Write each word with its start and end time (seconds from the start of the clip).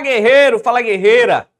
Fala 0.00 0.12
guerreiro, 0.12 0.58
fala 0.58 0.80
guerreira. 0.80 1.50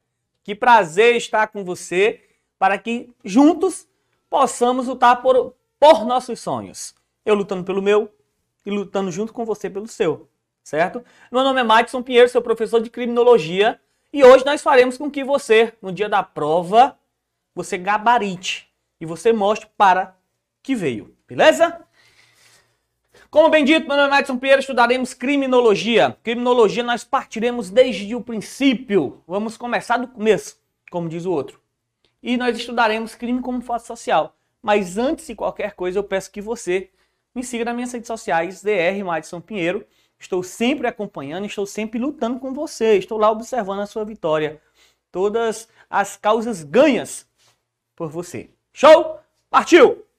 Que 0.42 0.54
prazer 0.54 1.14
estar 1.14 1.48
com 1.48 1.62
você 1.62 2.22
para 2.58 2.78
que 2.78 3.12
juntos 3.22 3.86
possamos 4.30 4.86
lutar 4.86 5.20
por, 5.20 5.54
por 5.78 6.06
nossos 6.06 6.40
sonhos. 6.40 6.94
Eu 7.22 7.34
lutando 7.34 7.64
pelo 7.64 7.82
meu 7.82 8.10
e 8.64 8.70
lutando 8.70 9.12
junto 9.12 9.30
com 9.30 9.44
você 9.44 9.68
pelo 9.68 9.86
seu, 9.86 10.26
certo? 10.62 11.04
Meu 11.30 11.44
nome 11.44 11.60
é 11.60 11.62
Madison 11.62 12.02
Pinheiro, 12.02 12.30
sou 12.30 12.40
professor 12.40 12.80
de 12.80 12.88
criminologia 12.88 13.78
e 14.10 14.24
hoje 14.24 14.42
nós 14.46 14.62
faremos 14.62 14.96
com 14.96 15.10
que 15.10 15.22
você, 15.22 15.74
no 15.82 15.92
dia 15.92 16.08
da 16.08 16.22
prova, 16.22 16.98
você 17.54 17.76
gabarite 17.76 18.72
e 18.98 19.04
você 19.04 19.34
mostre 19.34 19.68
para 19.76 20.16
que 20.62 20.74
veio, 20.74 21.14
beleza? 21.28 21.78
Como 23.30 23.48
bem 23.48 23.64
dito, 23.64 23.86
meu 23.86 23.96
nome 23.96 24.08
é 24.08 24.10
Madison 24.10 24.36
Pinheiro, 24.36 24.58
estudaremos 24.58 25.14
criminologia. 25.14 26.18
Criminologia 26.20 26.82
nós 26.82 27.04
partiremos 27.04 27.70
desde 27.70 28.12
o 28.12 28.20
princípio. 28.20 29.22
Vamos 29.24 29.56
começar 29.56 29.98
do 29.98 30.08
começo, 30.08 30.58
como 30.90 31.08
diz 31.08 31.24
o 31.24 31.30
outro. 31.30 31.60
E 32.20 32.36
nós 32.36 32.58
estudaremos 32.58 33.14
crime 33.14 33.40
como 33.40 33.62
fato 33.62 33.86
social. 33.86 34.36
Mas 34.60 34.98
antes 34.98 35.28
de 35.28 35.36
qualquer 35.36 35.74
coisa, 35.74 36.00
eu 36.00 36.02
peço 36.02 36.32
que 36.32 36.40
você 36.40 36.90
me 37.32 37.44
siga 37.44 37.64
nas 37.64 37.74
minhas 37.76 37.92
redes 37.92 38.08
sociais, 38.08 38.64
DR 38.64 39.04
Madison 39.04 39.40
Pinheiro. 39.40 39.86
Estou 40.18 40.42
sempre 40.42 40.88
acompanhando, 40.88 41.46
estou 41.46 41.66
sempre 41.66 42.00
lutando 42.00 42.40
com 42.40 42.52
você. 42.52 42.96
Estou 42.96 43.16
lá 43.16 43.30
observando 43.30 43.78
a 43.78 43.86
sua 43.86 44.04
vitória. 44.04 44.60
Todas 45.12 45.68
as 45.88 46.16
causas 46.16 46.64
ganhas 46.64 47.28
por 47.94 48.10
você. 48.10 48.50
Show? 48.72 49.20
Partiu! 49.48 50.09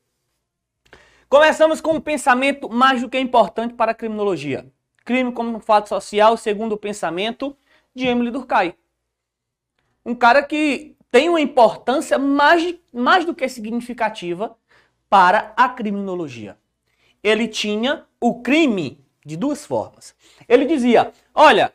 Começamos 1.32 1.80
com 1.80 1.94
um 1.94 2.02
pensamento 2.02 2.70
mais 2.70 3.00
do 3.00 3.08
que 3.08 3.18
importante 3.18 3.74
para 3.74 3.94
a 3.94 3.96
criminologia. 3.96 4.70
Crime 5.06 5.32
como 5.32 5.56
um 5.56 5.62
fato 5.62 5.88
social, 5.88 6.36
segundo 6.36 6.74
o 6.74 6.78
pensamento 6.78 7.56
de 7.96 8.06
Emily 8.06 8.30
Durkheim. 8.30 8.74
Um 10.06 10.14
cara 10.14 10.44
que 10.44 10.94
tem 11.10 11.30
uma 11.30 11.40
importância 11.40 12.20
mais, 12.20 12.76
mais 12.92 13.24
do 13.24 13.34
que 13.34 13.48
significativa 13.48 14.58
para 15.10 15.54
a 15.56 15.70
criminologia. 15.70 16.58
Ele 17.24 17.48
tinha 17.48 18.06
o 18.20 18.42
crime 18.42 19.02
de 19.26 19.38
duas 19.38 19.66
formas. 19.66 20.14
Ele 20.50 20.66
dizia: 20.66 21.14
olha, 21.34 21.74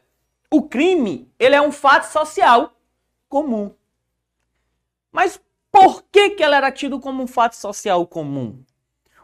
o 0.50 0.68
crime 0.68 1.32
ele 1.38 1.54
é 1.54 1.62
um 1.62 1.72
fato 1.72 2.04
social 2.12 2.76
comum. 3.26 3.74
Mas 5.10 5.40
por 5.72 6.04
que, 6.12 6.32
que 6.32 6.44
ele 6.44 6.54
era 6.54 6.70
tido 6.70 7.00
como 7.00 7.22
um 7.22 7.26
fato 7.26 7.56
social 7.56 8.06
comum? 8.06 8.62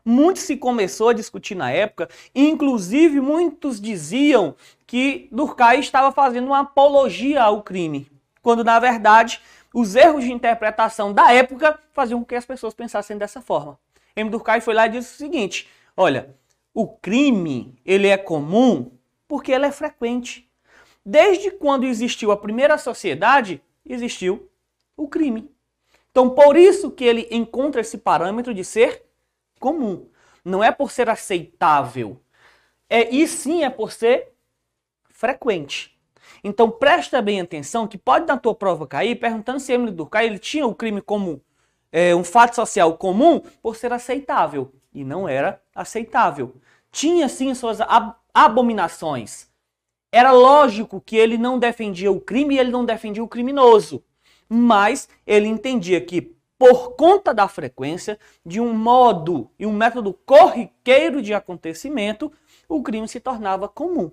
Muito 0.04 0.40
se 0.40 0.56
começou 0.56 1.10
a 1.10 1.12
discutir 1.12 1.54
na 1.54 1.70
época, 1.70 2.08
inclusive 2.34 3.20
muitos 3.20 3.80
diziam 3.80 4.56
que 4.86 5.28
Durkheim 5.30 5.78
estava 5.78 6.10
fazendo 6.10 6.48
uma 6.48 6.60
apologia 6.60 7.42
ao 7.42 7.62
crime, 7.62 8.10
quando 8.42 8.64
na 8.64 8.80
verdade 8.80 9.40
os 9.72 9.94
erros 9.94 10.24
de 10.24 10.32
interpretação 10.32 11.12
da 11.12 11.32
época 11.32 11.78
faziam 11.92 12.20
com 12.20 12.26
que 12.26 12.34
as 12.34 12.44
pessoas 12.44 12.74
pensassem 12.74 13.16
dessa 13.16 13.40
forma. 13.40 13.78
M. 14.16 14.28
Durkheim 14.28 14.60
foi 14.60 14.74
lá 14.74 14.86
e 14.86 14.90
disse 14.90 15.14
o 15.14 15.18
seguinte: 15.18 15.68
olha, 15.96 16.34
o 16.74 16.86
crime 16.88 17.78
ele 17.84 18.08
é 18.08 18.16
comum 18.16 18.90
porque 19.28 19.52
ele 19.52 19.66
é 19.66 19.72
frequente. 19.72 20.48
Desde 21.04 21.50
quando 21.50 21.84
existiu 21.84 22.30
a 22.30 22.36
primeira 22.36 22.76
sociedade, 22.76 23.62
existiu 23.84 24.48
o 24.96 25.08
crime. 25.08 25.50
Então, 26.10 26.30
por 26.30 26.56
isso 26.56 26.90
que 26.90 27.04
ele 27.04 27.26
encontra 27.30 27.80
esse 27.80 27.98
parâmetro 27.98 28.52
de 28.52 28.64
ser 28.64 29.02
comum. 29.62 30.08
Não 30.44 30.62
é 30.62 30.72
por 30.72 30.90
ser 30.90 31.08
aceitável. 31.08 32.20
É, 32.90 33.08
e 33.14 33.26
sim 33.28 33.62
é 33.62 33.70
por 33.70 33.92
ser 33.92 34.32
frequente. 35.08 35.96
Então 36.42 36.68
presta 36.68 37.22
bem 37.22 37.40
atenção 37.40 37.86
que 37.86 37.96
pode 37.96 38.26
na 38.26 38.36
tua 38.36 38.54
prova 38.54 38.86
cair 38.86 39.14
perguntando 39.14 39.60
se 39.60 39.72
Emily 39.72 39.92
Durkheim 39.92 40.26
ele 40.26 40.38
tinha 40.40 40.66
o 40.66 40.74
crime 40.74 41.00
como 41.00 41.40
é, 41.92 42.14
um 42.14 42.24
fato 42.24 42.56
social 42.56 42.96
comum 42.98 43.40
por 43.62 43.76
ser 43.76 43.92
aceitável. 43.92 44.74
E 44.92 45.04
não 45.04 45.28
era 45.28 45.62
aceitável. 45.74 46.56
Tinha 46.90 47.28
sim 47.28 47.54
suas 47.54 47.80
ab 47.80 48.14
abominações. 48.34 49.48
Era 50.10 50.32
lógico 50.32 51.00
que 51.00 51.16
ele 51.16 51.38
não 51.38 51.58
defendia 51.58 52.10
o 52.10 52.20
crime 52.20 52.54
e 52.54 52.58
ele 52.58 52.70
não 52.70 52.84
defendia 52.84 53.22
o 53.22 53.28
criminoso. 53.28 54.02
Mas 54.48 55.08
ele 55.26 55.46
entendia 55.48 56.00
que 56.00 56.34
por 56.62 56.94
conta 56.94 57.34
da 57.34 57.48
frequência, 57.48 58.16
de 58.46 58.60
um 58.60 58.72
modo 58.72 59.50
e 59.58 59.66
um 59.66 59.72
método 59.72 60.14
corriqueiro 60.14 61.20
de 61.20 61.34
acontecimento, 61.34 62.32
o 62.68 62.80
crime 62.84 63.08
se 63.08 63.18
tornava 63.18 63.68
comum. 63.68 64.12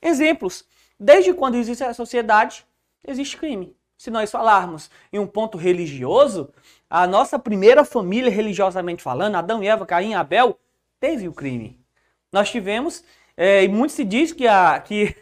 Exemplos: 0.00 0.64
desde 0.96 1.34
quando 1.34 1.56
existe 1.56 1.82
a 1.82 1.92
sociedade, 1.92 2.64
existe 3.04 3.36
crime. 3.36 3.76
Se 3.96 4.12
nós 4.12 4.30
falarmos 4.30 4.88
em 5.12 5.18
um 5.18 5.26
ponto 5.26 5.58
religioso, 5.58 6.50
a 6.88 7.04
nossa 7.04 7.36
primeira 7.36 7.84
família, 7.84 8.30
religiosamente 8.30 9.02
falando, 9.02 9.34
Adão 9.34 9.60
e 9.60 9.66
Eva, 9.66 9.84
Caim 9.84 10.12
e 10.12 10.14
Abel, 10.14 10.56
teve 11.00 11.26
o 11.26 11.32
crime. 11.32 11.84
Nós 12.30 12.48
tivemos, 12.48 13.02
é, 13.36 13.64
e 13.64 13.68
muito 13.68 13.92
se 13.92 14.04
diz 14.04 14.32
que 14.32 14.46
a, 14.46 14.78
que 14.78 15.16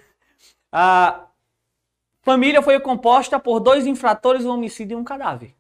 a 0.71 1.25
família 2.21 2.61
foi 2.61 2.79
composta 2.81 3.41
por 3.41 3.61
dois 3.61 3.87
infratores, 3.87 4.45
um 4.45 4.51
homicídio 4.51 4.99
e 4.99 5.01
um 5.01 5.05
cadáver. 5.05 5.56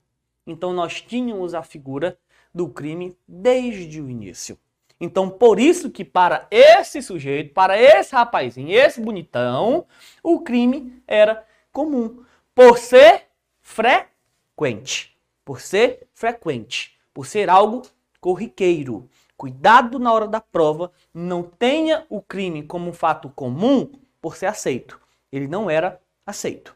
Então 0.46 0.72
nós 0.72 1.00
tínhamos 1.00 1.54
a 1.54 1.62
figura 1.62 2.18
do 2.54 2.68
crime 2.68 3.16
desde 3.26 4.00
o 4.00 4.08
início. 4.08 4.58
Então, 4.98 5.28
por 5.28 5.60
isso 5.60 5.90
que 5.90 6.04
para 6.04 6.46
esse 6.50 7.02
sujeito, 7.02 7.52
para 7.52 7.80
esse 7.80 8.14
rapazinho, 8.14 8.70
esse 8.70 9.00
bonitão, 9.00 9.86
o 10.22 10.40
crime 10.40 11.02
era 11.06 11.44
comum. 11.70 12.24
Por 12.54 12.78
ser 12.78 13.24
frequente. 13.60 15.14
Por 15.44 15.60
ser 15.60 16.08
frequente. 16.14 16.98
Por 17.12 17.26
ser 17.26 17.50
algo 17.50 17.82
corriqueiro. 18.20 19.08
Cuidado 19.36 19.98
na 19.98 20.10
hora 20.10 20.26
da 20.26 20.40
prova. 20.40 20.90
Não 21.12 21.42
tenha 21.42 22.06
o 22.08 22.22
crime 22.22 22.62
como 22.62 22.88
um 22.88 22.94
fato 22.94 23.28
comum 23.28 23.92
por 24.18 24.34
ser 24.34 24.46
aceito. 24.46 24.98
Ele 25.30 25.46
não 25.46 25.68
era 25.68 26.00
aceito. 26.24 26.74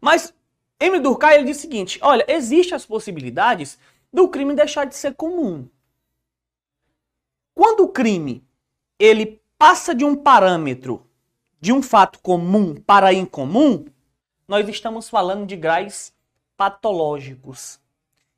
Mas 0.00 0.32
Emile 0.82 1.00
Durkheim 1.00 1.34
ele 1.34 1.44
diz 1.44 1.58
o 1.58 1.60
seguinte: 1.60 1.98
olha, 2.02 2.24
existem 2.26 2.74
as 2.74 2.84
possibilidades 2.84 3.78
do 4.12 4.28
crime 4.28 4.52
deixar 4.52 4.84
de 4.84 4.96
ser 4.96 5.14
comum. 5.14 5.68
Quando 7.54 7.84
o 7.84 7.88
crime 7.88 8.44
ele 8.98 9.40
passa 9.56 9.94
de 9.94 10.04
um 10.04 10.16
parâmetro 10.16 11.06
de 11.60 11.72
um 11.72 11.80
fato 11.80 12.18
comum 12.18 12.74
para 12.74 13.12
incomum, 13.12 13.84
nós 14.48 14.68
estamos 14.68 15.08
falando 15.08 15.46
de 15.46 15.54
graus 15.54 16.12
patológicos. 16.56 17.78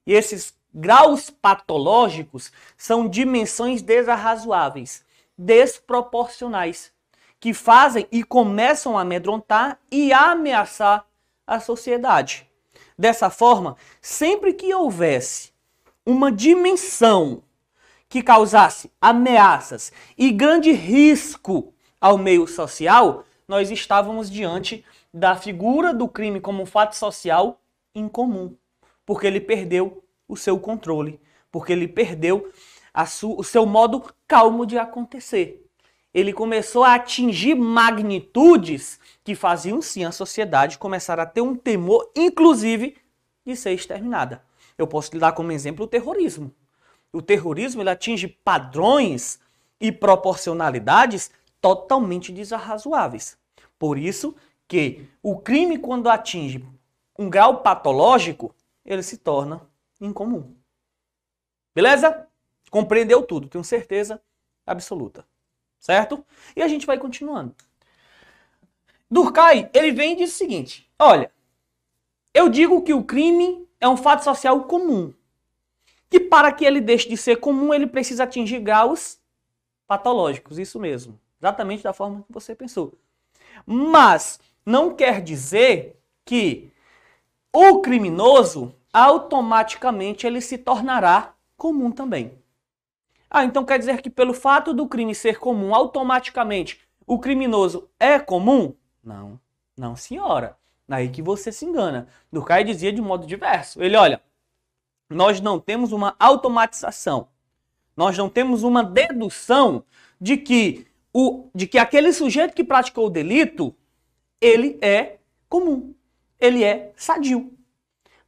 E 0.06 0.12
esses 0.12 0.54
graus 0.72 1.30
patológicos 1.30 2.52
são 2.76 3.08
dimensões 3.08 3.80
desarrazoáveis, 3.80 5.02
desproporcionais, 5.38 6.92
que 7.40 7.54
fazem 7.54 8.06
e 8.12 8.22
começam 8.22 8.98
a 8.98 9.00
amedrontar 9.00 9.80
e 9.90 10.12
a 10.12 10.32
ameaçar 10.32 11.06
a 11.46 11.60
sociedade. 11.60 12.48
Dessa 12.98 13.30
forma, 13.30 13.76
sempre 14.00 14.52
que 14.54 14.72
houvesse 14.72 15.52
uma 16.06 16.30
dimensão 16.30 17.42
que 18.08 18.22
causasse 18.22 18.90
ameaças 19.00 19.92
e 20.16 20.30
grande 20.30 20.70
risco 20.72 21.74
ao 22.00 22.16
meio 22.18 22.46
social, 22.46 23.24
nós 23.48 23.70
estávamos 23.70 24.30
diante 24.30 24.84
da 25.12 25.34
figura 25.34 25.92
do 25.92 26.08
crime 26.08 26.40
como 26.40 26.62
um 26.62 26.66
fato 26.66 26.94
social 26.94 27.60
incomum, 27.94 28.56
porque 29.04 29.26
ele 29.26 29.40
perdeu 29.40 30.04
o 30.28 30.36
seu 30.36 30.58
controle, 30.58 31.20
porque 31.50 31.72
ele 31.72 31.88
perdeu 31.88 32.52
o 33.36 33.42
seu 33.42 33.66
modo 33.66 34.04
calmo 34.26 34.64
de 34.64 34.78
acontecer 34.78 35.63
ele 36.14 36.32
começou 36.32 36.84
a 36.84 36.94
atingir 36.94 37.56
magnitudes 37.56 39.00
que 39.24 39.34
faziam 39.34 39.82
sim 39.82 40.04
a 40.04 40.12
sociedade 40.12 40.78
começar 40.78 41.18
a 41.18 41.26
ter 41.26 41.40
um 41.40 41.56
temor, 41.56 42.08
inclusive, 42.14 42.96
de 43.44 43.56
ser 43.56 43.72
exterminada. 43.72 44.44
Eu 44.78 44.86
posso 44.86 45.12
lhe 45.12 45.18
dar 45.18 45.32
como 45.32 45.50
exemplo 45.50 45.84
o 45.84 45.88
terrorismo. 45.88 46.54
O 47.12 47.20
terrorismo 47.20 47.82
ele 47.82 47.90
atinge 47.90 48.28
padrões 48.28 49.40
e 49.80 49.90
proporcionalidades 49.90 51.32
totalmente 51.60 52.30
desarrazoáveis. 52.30 53.36
Por 53.76 53.98
isso 53.98 54.36
que 54.68 55.08
o 55.20 55.38
crime, 55.38 55.78
quando 55.78 56.08
atinge 56.08 56.64
um 57.18 57.28
grau 57.28 57.60
patológico, 57.60 58.54
ele 58.84 59.02
se 59.02 59.16
torna 59.16 59.60
incomum. 60.00 60.54
Beleza? 61.74 62.28
Compreendeu 62.70 63.22
tudo, 63.22 63.48
tenho 63.48 63.64
certeza 63.64 64.20
absoluta 64.66 65.24
certo? 65.84 66.24
E 66.56 66.62
a 66.62 66.68
gente 66.68 66.86
vai 66.86 66.96
continuando. 66.96 67.54
Durkheim, 69.10 69.68
ele 69.74 69.92
vem 69.92 70.14
e 70.14 70.16
diz 70.16 70.34
o 70.34 70.38
seguinte: 70.38 70.90
olha, 70.98 71.30
eu 72.32 72.48
digo 72.48 72.80
que 72.80 72.94
o 72.94 73.04
crime 73.04 73.68
é 73.78 73.86
um 73.86 73.96
fato 73.96 74.24
social 74.24 74.64
comum, 74.64 75.12
que 76.08 76.18
para 76.18 76.50
que 76.52 76.64
ele 76.64 76.80
deixe 76.80 77.06
de 77.06 77.18
ser 77.18 77.36
comum, 77.36 77.74
ele 77.74 77.86
precisa 77.86 78.24
atingir 78.24 78.60
graus 78.60 79.18
patológicos, 79.86 80.58
isso 80.58 80.80
mesmo, 80.80 81.20
exatamente 81.38 81.82
da 81.82 81.92
forma 81.92 82.22
que 82.22 82.32
você 82.32 82.54
pensou. 82.54 82.94
Mas 83.66 84.40
não 84.64 84.94
quer 84.94 85.20
dizer 85.20 86.00
que 86.24 86.72
o 87.52 87.82
criminoso 87.82 88.74
automaticamente 88.90 90.26
ele 90.26 90.40
se 90.40 90.56
tornará 90.56 91.34
comum 91.58 91.90
também. 91.90 92.42
Ah, 93.36 93.44
então 93.44 93.64
quer 93.64 93.80
dizer 93.80 94.00
que 94.00 94.08
pelo 94.08 94.32
fato 94.32 94.72
do 94.72 94.86
crime 94.86 95.12
ser 95.12 95.40
comum, 95.40 95.74
automaticamente 95.74 96.78
o 97.04 97.18
criminoso 97.18 97.90
é 97.98 98.16
comum? 98.16 98.76
Não, 99.02 99.40
não 99.76 99.96
senhora. 99.96 100.56
Aí 100.88 101.08
que 101.08 101.20
você 101.20 101.50
se 101.50 101.64
engana. 101.64 102.06
Durkheim 102.30 102.64
dizia 102.64 102.92
de 102.92 103.02
modo 103.02 103.26
diverso. 103.26 103.82
Ele, 103.82 103.96
olha, 103.96 104.22
nós 105.10 105.40
não 105.40 105.58
temos 105.58 105.90
uma 105.90 106.14
automatização. 106.16 107.26
Nós 107.96 108.16
não 108.16 108.28
temos 108.28 108.62
uma 108.62 108.84
dedução 108.84 109.82
de 110.20 110.36
que 110.36 110.86
o 111.12 111.50
de 111.52 111.66
que 111.66 111.76
aquele 111.76 112.12
sujeito 112.12 112.54
que 112.54 112.62
praticou 112.62 113.08
o 113.08 113.10
delito, 113.10 113.74
ele 114.40 114.78
é 114.80 115.18
comum. 115.48 115.92
Ele 116.38 116.62
é 116.62 116.92
sadio. 116.94 117.52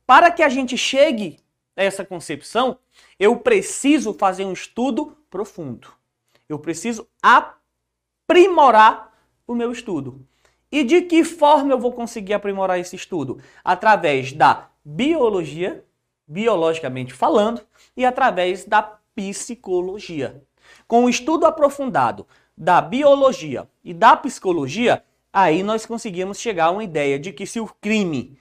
Para 0.05 0.32
que 0.32 0.43
a 0.43 0.49
gente 0.49 0.76
chegue 0.76 1.38
essa 1.76 2.05
concepção, 2.05 2.78
eu 3.20 3.37
preciso 3.37 4.14
fazer 4.14 4.44
um 4.44 4.52
estudo 4.52 5.17
profundo. 5.31 5.88
Eu 6.49 6.58
preciso 6.58 7.06
aprimorar 7.23 9.12
o 9.46 9.55
meu 9.55 9.70
estudo. 9.70 10.26
E 10.73 10.82
de 10.82 11.02
que 11.02 11.23
forma 11.23 11.73
eu 11.73 11.78
vou 11.78 11.93
conseguir 11.93 12.34
aprimorar 12.34 12.81
esse 12.81 12.96
estudo? 12.96 13.38
Através 13.62 14.32
da 14.32 14.69
biologia, 14.84 15.84
biologicamente 16.26 17.12
falando, 17.12 17.61
e 17.96 18.05
através 18.05 18.64
da 18.64 18.82
psicologia. 19.14 20.43
Com 20.88 21.05
o 21.05 21.08
estudo 21.08 21.46
aprofundado 21.46 22.26
da 22.56 22.81
biologia 22.81 23.69
e 23.84 23.93
da 23.93 24.17
psicologia, 24.17 25.05
aí 25.32 25.62
nós 25.62 25.87
conseguimos 25.87 26.40
chegar 26.40 26.67
a 26.67 26.70
uma 26.70 26.84
ideia 26.84 27.19
de 27.19 27.32
que 27.32 27.46
se 27.46 27.61
o 27.61 27.67
crime 27.81 28.38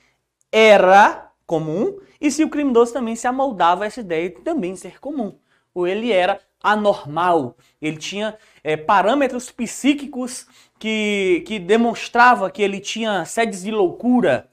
era 0.51 1.31
comum 1.45 1.99
e 2.19 2.31
se 2.31 2.43
o 2.43 2.49
criminoso 2.49 2.93
também 2.93 3.15
se 3.15 3.27
amoldava 3.27 3.83
a 3.83 3.87
essa 3.87 3.99
ideia 3.99 4.29
de 4.29 4.41
também 4.41 4.75
ser 4.75 4.99
comum. 4.99 5.37
Ou 5.73 5.87
ele 5.87 6.11
era 6.11 6.39
anormal, 6.63 7.55
ele 7.81 7.97
tinha 7.97 8.37
é, 8.63 8.75
parâmetros 8.75 9.51
psíquicos 9.51 10.47
que, 10.79 11.43
que 11.45 11.59
demonstrava 11.59 12.49
que 12.49 12.61
ele 12.61 12.79
tinha 12.79 13.25
sedes 13.25 13.63
de 13.63 13.71
loucura. 13.71 14.49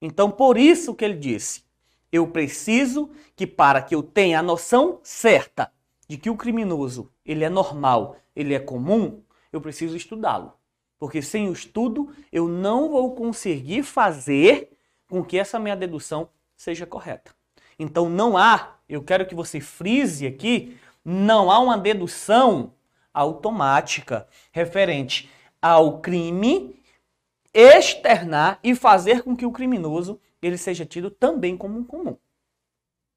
Então, 0.00 0.30
por 0.30 0.58
isso 0.58 0.94
que 0.94 1.04
ele 1.04 1.14
disse: 1.14 1.64
eu 2.12 2.26
preciso 2.26 3.10
que 3.34 3.46
para 3.46 3.82
que 3.82 3.94
eu 3.94 4.02
tenha 4.02 4.38
a 4.38 4.42
noção 4.42 5.00
certa 5.02 5.72
de 6.08 6.16
que 6.16 6.30
o 6.30 6.36
criminoso 6.36 7.10
ele 7.24 7.44
é 7.44 7.48
normal, 7.48 8.16
ele 8.36 8.54
é 8.54 8.60
comum, 8.60 9.22
eu 9.52 9.60
preciso 9.60 9.96
estudá-lo. 9.96 10.52
Porque 10.98 11.22
sem 11.22 11.48
o 11.48 11.52
estudo 11.52 12.10
eu 12.30 12.46
não 12.46 12.90
vou 12.90 13.14
conseguir 13.14 13.82
fazer 13.82 14.70
com 15.08 15.24
que 15.24 15.38
essa 15.38 15.58
minha 15.58 15.76
dedução 15.76 16.28
seja 16.64 16.86
correta. 16.86 17.34
Então 17.78 18.08
não 18.08 18.36
há, 18.36 18.78
eu 18.88 19.02
quero 19.02 19.26
que 19.26 19.34
você 19.34 19.60
frise 19.60 20.26
aqui, 20.26 20.78
não 21.04 21.50
há 21.50 21.58
uma 21.58 21.76
dedução 21.76 22.72
automática 23.12 24.26
referente 24.50 25.30
ao 25.60 26.00
crime 26.00 26.82
externar 27.52 28.58
e 28.64 28.74
fazer 28.74 29.22
com 29.22 29.36
que 29.36 29.46
o 29.46 29.52
criminoso 29.52 30.18
ele 30.42 30.56
seja 30.56 30.84
tido 30.84 31.10
também 31.10 31.56
como 31.56 31.78
um 31.78 31.84
comum. 31.84 32.16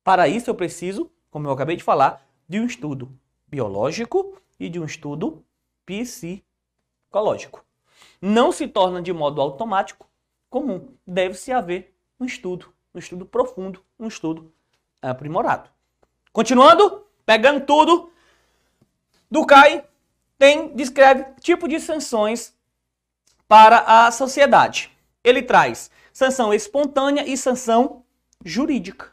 Para 0.04 0.28
isso 0.28 0.50
eu 0.50 0.56
preciso, 0.56 1.12
como 1.32 1.48
eu 1.48 1.52
acabei 1.52 1.76
de 1.76 1.84
falar, 1.84 2.26
de 2.48 2.60
um 2.60 2.66
estudo 2.66 3.18
biológico 3.48 4.40
e 4.60 4.70
de 4.70 4.80
um 4.80 4.86
estudo 4.86 5.44
psicológico. 5.86 7.66
Não 8.22 8.52
se 8.52 8.68
torna 8.68 9.02
de 9.02 9.12
modo 9.12 9.42
automático 9.42 10.10
comum. 10.50 10.96
Deve-se 11.06 11.52
haver 11.52 11.96
um 12.20 12.26
estudo, 12.26 12.74
um 12.98 13.00
estudo 13.00 13.26
profundo, 13.26 13.82
um 14.00 14.08
estudo 14.08 14.52
aprimorado. 15.02 15.70
Continuando, 16.34 17.06
pegando 17.26 17.66
tudo, 17.66 18.12
Dukai 19.30 19.86
tem 20.38 20.76
descreve 20.76 21.26
tipo 21.40 21.68
de 21.68 21.80
sanções 21.80 22.54
para 23.48 23.80
a 23.86 24.12
sociedade. 24.12 24.92
Ele 25.24 25.44
traz 25.44 25.92
sanção 26.12 26.54
espontânea 26.54 27.28
e 27.28 27.38
sanção 27.38 28.04
jurídica. 28.44 29.12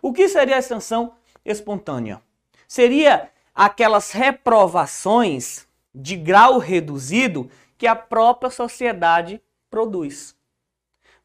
O 0.00 0.12
que 0.12 0.28
seria 0.28 0.56
a 0.56 0.62
sanção 0.62 1.14
espontânea? 1.44 2.22
Seria 2.66 3.30
aquelas 3.54 4.10
reprovações 4.12 5.66
de 5.94 6.16
grau 6.16 6.58
reduzido 6.58 7.50
que 7.76 7.86
a 7.86 7.96
própria 7.96 8.50
sociedade 8.50 9.42
produz. 9.68 10.37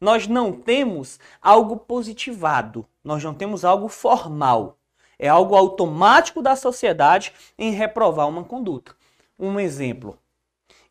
Nós 0.04 0.26
não 0.26 0.52
temos 0.52 1.18
algo 1.40 1.78
positivado, 1.78 2.86
nós 3.02 3.24
não 3.24 3.32
temos 3.32 3.64
algo 3.64 3.88
formal. 3.88 4.76
É 5.18 5.28
algo 5.28 5.56
automático 5.56 6.42
da 6.42 6.54
sociedade 6.54 7.32
em 7.56 7.72
reprovar 7.72 8.28
uma 8.28 8.44
conduta. 8.44 8.94
Um 9.38 9.58
exemplo: 9.58 10.18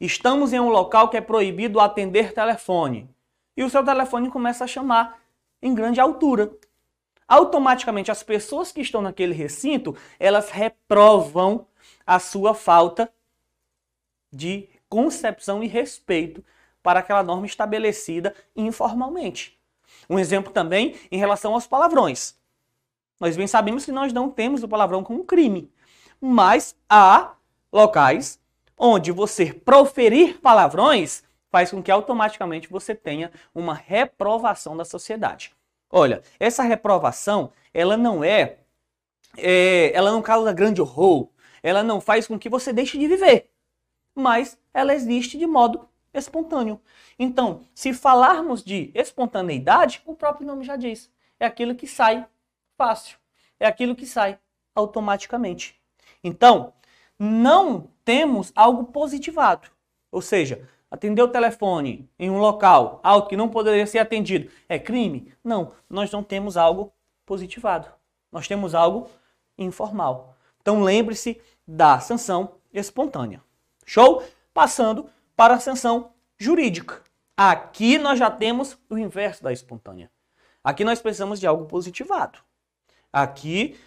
estamos 0.02 0.52
em 0.52 0.60
um 0.60 0.70
local 0.70 1.10
que 1.10 1.18
é 1.18 1.22
proibido 1.22 1.80
atender 1.80 2.34
telefone 2.34 3.08
e 3.56 3.64
o 3.64 3.70
seu 3.70 3.86
telefone 3.86 4.32
começa 4.32 4.64
a 4.64 4.68
chamar 4.68 5.20
em 5.62 5.76
grande 5.76 6.00
altura. 6.00 6.52
Automaticamente 7.28 8.10
as 8.10 8.24
pessoas 8.24 8.72
que 8.72 8.82
estão 8.82 9.00
naquele 9.00 9.36
recinto, 9.36 9.96
elas 10.20 10.50
reprovam 10.50 11.68
a 12.04 12.18
sua 12.18 12.56
falta 12.56 13.14
de 14.32 14.68
concepção 14.90 15.64
e 15.64 15.68
respeito 15.68 16.44
para 16.84 17.00
aquela 17.00 17.24
norma 17.24 17.46
estabelecida 17.46 18.36
informalmente. 18.56 19.58
Um 20.10 20.20
exemplo 20.20 20.52
também 20.52 20.96
em 21.10 21.18
relação 21.18 21.54
aos 21.54 21.66
palavrões. 21.66 22.36
Nós 23.20 23.38
bem 23.38 23.48
sabemos 23.48 23.86
que 23.86 23.92
nós 23.92 24.12
não 24.12 24.30
temos 24.30 24.62
o 24.62 24.68
palavrão 24.68 25.04
como 25.04 25.24
crime, 25.24 25.72
mas 26.20 26.76
há 26.90 27.34
locais 27.72 28.40
onde 28.78 29.12
você 29.12 29.54
proferir 29.54 30.40
palavrões 30.40 31.24
faz 31.50 31.72
com 31.72 31.82
que 31.82 31.92
automaticamente 31.92 32.68
você 32.68 32.96
tenha 32.96 33.32
uma 33.54 33.74
reprovação 33.74 34.76
da 34.76 34.84
sociedade. 34.84 35.54
Olha, 35.90 36.24
essa 36.40 36.64
reprovação, 36.64 37.54
ela 37.72 37.96
não 37.96 38.24
é, 38.24 38.58
é 39.38 39.92
ela 39.94 40.12
não 40.12 40.22
causa 40.22 40.52
grande 40.52 40.82
horror, 40.82 41.30
ela 41.62 41.84
não 41.84 42.02
faz 42.02 42.26
com 42.28 42.40
que 42.40 42.50
você 42.50 42.74
deixe 42.74 42.98
de 42.98 43.08
viver, 43.08 43.52
mas 44.16 44.58
ela 44.74 44.96
existe 44.96 45.38
de 45.38 45.46
modo 45.46 45.88
espontâneo. 46.14 46.80
Então, 47.18 47.62
se 47.74 47.94
falarmos 47.94 48.64
de 48.64 48.92
espontaneidade, 48.94 50.02
o 50.06 50.16
próprio 50.16 50.46
nome 50.46 50.64
já 50.64 50.76
diz, 50.76 51.12
é 51.40 51.46
aquilo 51.46 51.76
que 51.76 51.88
sai 51.88 52.26
fácil, 52.78 53.18
é 53.60 53.66
aquilo 53.66 53.96
que 53.96 54.06
sai 54.06 54.38
automaticamente. 54.76 55.80
Então, 56.24 56.74
não 57.18 57.90
temos 58.04 58.52
algo 58.56 58.86
positivado. 58.86 59.70
Ou 60.12 60.22
seja, 60.22 60.68
atender 60.90 61.22
o 61.22 61.28
telefone 61.28 62.10
em 62.20 62.30
um 62.30 62.38
local 62.38 63.00
alto 63.04 63.30
que 63.30 63.38
não 63.38 63.50
poderia 63.50 63.88
ser 63.88 64.00
atendido 64.00 64.52
é 64.70 64.78
crime? 64.78 65.34
Não, 65.44 65.74
nós 65.90 66.12
não 66.12 66.24
temos 66.24 66.58
algo 66.58 66.94
positivado. 67.26 67.88
Nós 68.32 68.48
temos 68.48 68.76
algo 68.76 69.10
informal. 69.58 70.36
Então 70.62 70.82
lembre-se 70.82 71.42
da 71.68 72.00
sanção 72.00 72.56
espontânea. 72.74 73.42
Show? 73.86 74.24
Passando 74.54 75.10
para 75.36 75.56
a 75.56 75.60
sanção 75.60 76.14
jurídica. 76.38 77.02
Aqui 77.36 77.98
nós 77.98 78.20
já 78.20 78.30
temos 78.30 78.78
o 78.90 78.98
inverso 78.98 79.44
da 79.44 79.52
espontânea. 79.52 80.12
Aqui 80.64 80.84
nós 80.84 81.02
precisamos 81.02 81.40
de 81.40 81.48
algo 81.48 81.66
positivado. 81.66 82.40
Aqui 83.12 83.78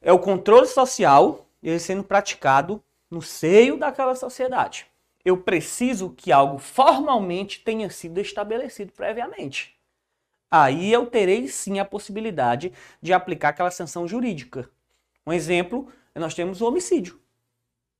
é 0.00 0.12
o 0.12 0.18
controle 0.18 0.66
social 0.66 1.46
ele 1.62 1.78
sendo 1.78 2.04
praticado 2.04 2.82
no 3.10 3.20
seio 3.20 3.76
daquela 3.76 4.14
sociedade. 4.14 4.86
Eu 5.24 5.36
preciso 5.38 6.10
que 6.10 6.32
algo 6.32 6.58
formalmente 6.58 7.60
tenha 7.60 7.90
sido 7.90 8.20
estabelecido 8.20 8.92
previamente. 8.92 9.76
Aí 10.50 10.92
eu 10.92 11.06
terei 11.06 11.48
sim 11.48 11.78
a 11.78 11.84
possibilidade 11.84 12.72
de 13.02 13.12
aplicar 13.12 13.50
aquela 13.50 13.70
sanção 13.70 14.06
jurídica. 14.06 14.70
Um 15.26 15.32
exemplo, 15.32 15.92
nós 16.14 16.34
temos 16.34 16.60
o 16.60 16.66
homicídio. 16.66 17.20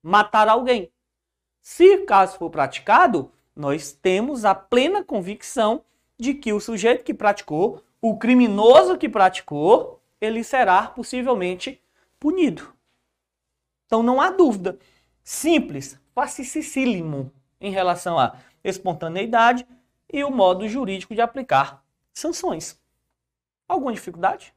Matar 0.02 0.48
alguém. 0.48 0.90
Se 1.70 1.98
caso 1.98 2.38
for 2.38 2.48
praticado, 2.48 3.30
nós 3.54 3.92
temos 3.92 4.46
a 4.46 4.54
plena 4.54 5.04
convicção 5.04 5.84
de 6.18 6.32
que 6.32 6.50
o 6.50 6.58
sujeito 6.58 7.04
que 7.04 7.12
praticou, 7.12 7.84
o 8.00 8.16
criminoso 8.16 8.96
que 8.96 9.06
praticou, 9.06 10.00
ele 10.18 10.42
será 10.42 10.86
possivelmente 10.86 11.78
punido. 12.18 12.72
Então 13.84 14.02
não 14.02 14.18
há 14.18 14.30
dúvida. 14.30 14.78
Simples, 15.22 16.00
facilíssimo 16.14 17.30
em 17.60 17.70
relação 17.70 18.18
à 18.18 18.38
espontaneidade 18.64 19.66
e 20.10 20.24
o 20.24 20.30
modo 20.30 20.66
jurídico 20.66 21.14
de 21.14 21.20
aplicar 21.20 21.84
sanções. 22.14 22.80
Alguma 23.68 23.92
dificuldade? 23.92 24.54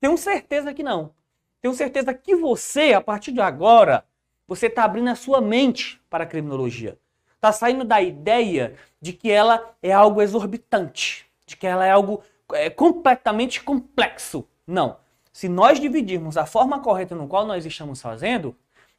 Tenho 0.00 0.16
certeza 0.16 0.72
que 0.72 0.82
não. 0.82 1.14
Tenho 1.60 1.74
certeza 1.74 2.14
que 2.14 2.34
você, 2.34 2.94
a 2.94 3.00
partir 3.02 3.30
de 3.30 3.42
agora, 3.42 4.06
você 4.50 4.66
está 4.66 4.82
abrindo 4.82 5.08
a 5.08 5.14
sua 5.14 5.40
mente 5.40 6.02
para 6.10 6.24
a 6.24 6.26
criminologia. 6.26 6.98
Está 7.36 7.52
saindo 7.52 7.84
da 7.84 8.02
ideia 8.02 8.74
de 9.00 9.12
que 9.12 9.30
ela 9.30 9.76
é 9.80 9.92
algo 9.92 10.20
exorbitante, 10.20 11.24
de 11.46 11.56
que 11.56 11.68
ela 11.68 11.86
é 11.86 11.92
algo 11.92 12.20
é, 12.52 12.68
completamente 12.68 13.62
complexo. 13.62 14.44
Não. 14.66 14.96
Se 15.32 15.48
nós 15.48 15.78
dividirmos 15.78 16.36
a 16.36 16.46
forma 16.46 16.80
correta 16.80 17.14
no 17.14 17.28
qual 17.28 17.46
nós 17.46 17.64
estamos 17.64 18.02
fazendo, 18.02 18.56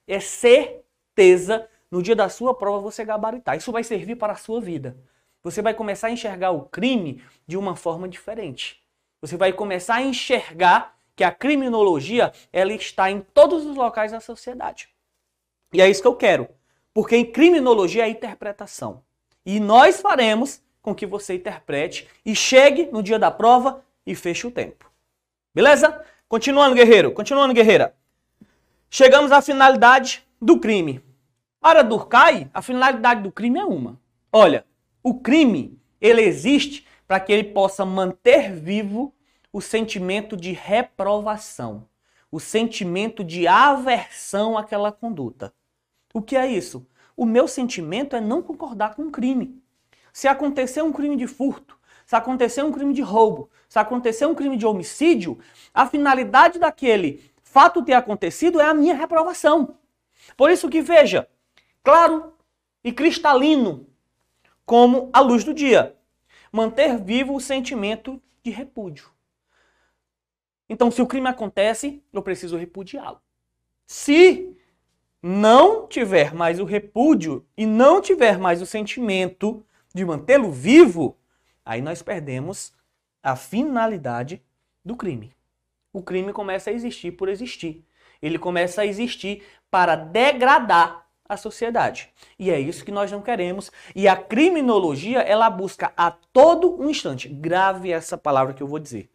é 0.08 0.22
certeza 0.22 1.67
no 1.91 2.01
dia 2.01 2.15
da 2.15 2.29
sua 2.29 2.55
prova 2.55 2.79
você 2.79 3.03
gabaritar. 3.03 3.58
Isso 3.58 3.74
vai 3.74 3.84
servir 3.84 4.15
para 4.15 4.31
a 4.31 4.38
sua 4.38 4.62
vida. 4.62 4.96
Você 5.43 5.62
vai 5.62 5.74
começar 5.74 6.08
a 6.08 6.12
enxergar 6.12 6.51
o 6.51 6.62
crime 6.62 7.22
de 7.46 7.58
uma 7.58 7.75
forma 7.75 8.08
diferente. 8.08 8.81
Você 9.20 9.36
vai 9.36 9.51
começar 9.51 9.96
a 9.96 10.01
enxergar 10.01 10.98
que 11.13 11.25
a 11.25 11.31
criminologia 11.31 12.31
ela 12.53 12.72
está 12.72 13.12
em 13.12 13.20
todos 13.20 13.65
os 13.65 13.75
locais 13.75 14.13
da 14.13 14.22
sociedade. 14.22 14.88
E 15.74 15.82
é 15.82 15.90
isso 15.90 16.01
que 16.01 16.08
eu 16.08 16.16
quero. 16.16 16.48
Porque 16.94 17.16
em 17.16 17.25
criminologia 17.25 18.06
é 18.06 18.10
interpretação. 18.10 19.04
E 19.46 19.60
nós 19.60 20.01
faremos 20.01 20.62
com 20.82 20.94
que 20.94 21.06
você 21.06 21.36
interprete 21.36 22.08
e 22.25 22.36
chegue 22.36 22.90
no 22.92 23.01
dia 23.01 23.18
da 23.18 23.32
prova 23.32 23.84
e 24.06 24.16
feche 24.16 24.48
o 24.48 24.51
tempo. 24.51 24.92
Beleza? 25.54 26.04
Continuando, 26.28 26.75
guerreiro. 26.75 27.12
Continuando, 27.12 27.54
guerreira. 27.54 27.96
Chegamos 28.90 29.32
à 29.32 29.42
finalidade 29.42 30.25
do 30.42 30.60
crime. 30.60 31.01
Para 31.60 31.84
Durkheim, 31.84 32.50
a 32.54 32.62
finalidade 32.62 33.22
do 33.22 33.32
crime 33.32 33.60
é 33.60 33.63
uma. 33.63 34.00
Olha, 34.32 34.66
o 35.04 35.20
crime, 35.20 35.80
ele 36.00 36.22
existe 36.22 36.88
para 37.08 37.20
que 37.20 37.32
ele 37.32 37.44
possa 37.46 37.86
manter 37.86 38.51
vivo 38.51 39.13
o 39.54 39.62
sentimento 39.62 40.36
de 40.38 40.54
reprovação, 40.54 41.88
o 42.32 42.40
sentimento 42.40 43.24
de 43.24 43.48
aversão 43.48 44.58
àquela 44.58 44.92
conduta. 44.92 45.54
O 46.13 46.22
que 46.22 46.36
é 46.36 46.48
isso? 46.48 46.86
O 47.15 47.25
meu 47.25 47.48
sentimento 47.48 48.15
é 48.15 48.22
não 48.22 48.41
concordar 48.41 48.96
com 48.96 49.03
o 49.03 49.12
crime. 49.12 49.62
Se 50.12 50.27
acontecer 50.27 50.82
um 50.82 50.91
crime 50.91 51.15
de 51.15 51.27
furto, 51.27 51.77
se 52.06 52.15
acontecer 52.15 52.63
um 52.63 52.72
crime 52.72 52.94
de 52.94 53.01
roubo, 53.01 53.50
se 53.70 53.80
acontecer 53.80 54.25
um 54.25 54.36
crime 54.36 54.58
de 54.58 54.65
homicídio, 54.65 55.39
a 55.74 55.86
finalidade 55.88 56.60
daquele 56.60 57.24
fato 57.41 57.84
ter 57.84 57.94
acontecido 57.94 58.60
é 58.60 58.65
a 58.65 58.74
minha 58.74 58.96
reprovação. 58.96 59.77
Por 60.36 60.50
isso 60.50 60.70
que 60.70 60.82
veja, 60.82 61.27
claro 61.84 62.34
e 62.84 62.91
cristalino 62.91 63.88
como 64.65 65.10
a 65.13 65.20
luz 65.20 65.44
do 65.44 65.53
dia, 65.53 65.96
manter 66.51 66.98
vivo 66.98 67.36
o 67.36 67.41
sentimento 67.41 68.22
de 68.44 68.51
repúdio. 68.51 69.10
Então, 70.70 70.89
se 70.89 71.01
o 71.01 71.08
crime 71.08 71.27
acontece, 71.27 72.01
eu 72.13 72.22
preciso 72.22 72.56
repudiá-lo. 72.56 73.22
Se 73.86 74.56
não 75.22 75.88
tiver 75.88 76.34
mais 76.34 76.60
o 76.60 76.66
repúdio 76.66 77.46
e 77.56 77.66
não 77.66 78.01
tiver 78.01 78.40
mais 78.40 78.62
o 78.62 78.66
sentimento 78.66 79.63
de 79.94 80.04
mantê-lo 80.04 80.51
vivo, 80.51 81.18
aí 81.63 81.82
nós 81.82 82.01
perdemos 82.01 82.74
a 83.22 83.36
finalidade 83.36 84.42
do 84.84 84.96
crime. 84.96 85.32
O 85.94 86.01
crime 86.01 86.34
começa 86.34 86.70
a 86.70 86.74
existir 86.74 87.12
por 87.12 87.30
existir. 87.30 87.86
Ele 88.22 88.40
começa 88.40 88.82
a 88.82 88.86
existir 88.86 89.44
para 89.70 89.96
degradar 89.96 91.06
a 91.28 91.38
sociedade. 91.38 92.10
E 92.38 92.50
é 92.50 92.60
isso 92.60 92.84
que 92.84 92.92
nós 92.92 93.12
não 93.12 93.22
queremos. 93.22 93.72
E 93.96 94.08
a 94.08 94.16
criminologia, 94.16 95.20
ela 95.20 95.50
busca 95.50 95.94
a 95.96 96.12
todo 96.12 96.82
um 96.82 96.90
instante, 96.90 97.28
grave 97.30 97.92
essa 97.92 98.18
palavra 98.18 98.54
que 98.54 98.63
eu 98.63 98.68
vou 98.68 98.80
dizer. 98.80 99.10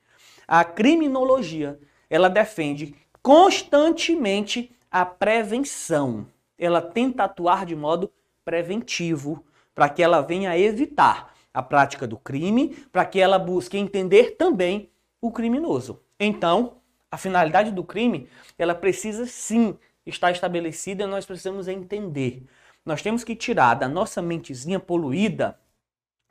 A 0.47 0.65
criminologia, 0.65 1.79
ela 2.09 2.29
defende 2.29 2.95
constantemente 3.23 4.76
a 4.91 5.05
prevenção. 5.05 6.27
Ela 6.59 6.81
tenta 6.81 7.25
atuar 7.25 7.67
de 7.67 7.77
modo 7.77 8.11
preventivo 8.45 9.45
para 9.75 9.89
que 9.89 10.03
ela 10.03 10.21
venha 10.21 10.59
evitar 10.59 11.35
a 11.53 11.63
prática 11.63 12.07
do 12.07 12.17
crime, 12.19 12.77
para 12.93 13.05
que 13.05 13.21
ela 13.21 13.39
busque 13.39 13.77
entender 13.77 14.37
também 14.37 14.91
o 15.21 15.31
criminoso. 15.31 16.01
Então, 16.19 16.79
a 17.11 17.17
finalidade 17.17 17.71
do 17.71 17.85
crime, 17.85 18.29
ela 18.59 18.75
precisa 18.75 19.27
sim 19.27 19.77
estar 20.05 20.31
estabelecida 20.31 21.05
e 21.05 21.07
nós 21.07 21.27
precisamos 21.27 21.69
entender. 21.69 22.45
Nós 22.85 23.03
temos 23.03 23.25
que 23.25 23.35
tirar 23.35 23.75
da 23.75 23.89
nossa 23.89 24.23
mentezinha 24.23 24.79
poluída, 24.79 25.59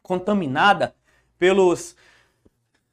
contaminada 0.02 0.96
pelos 1.38 1.96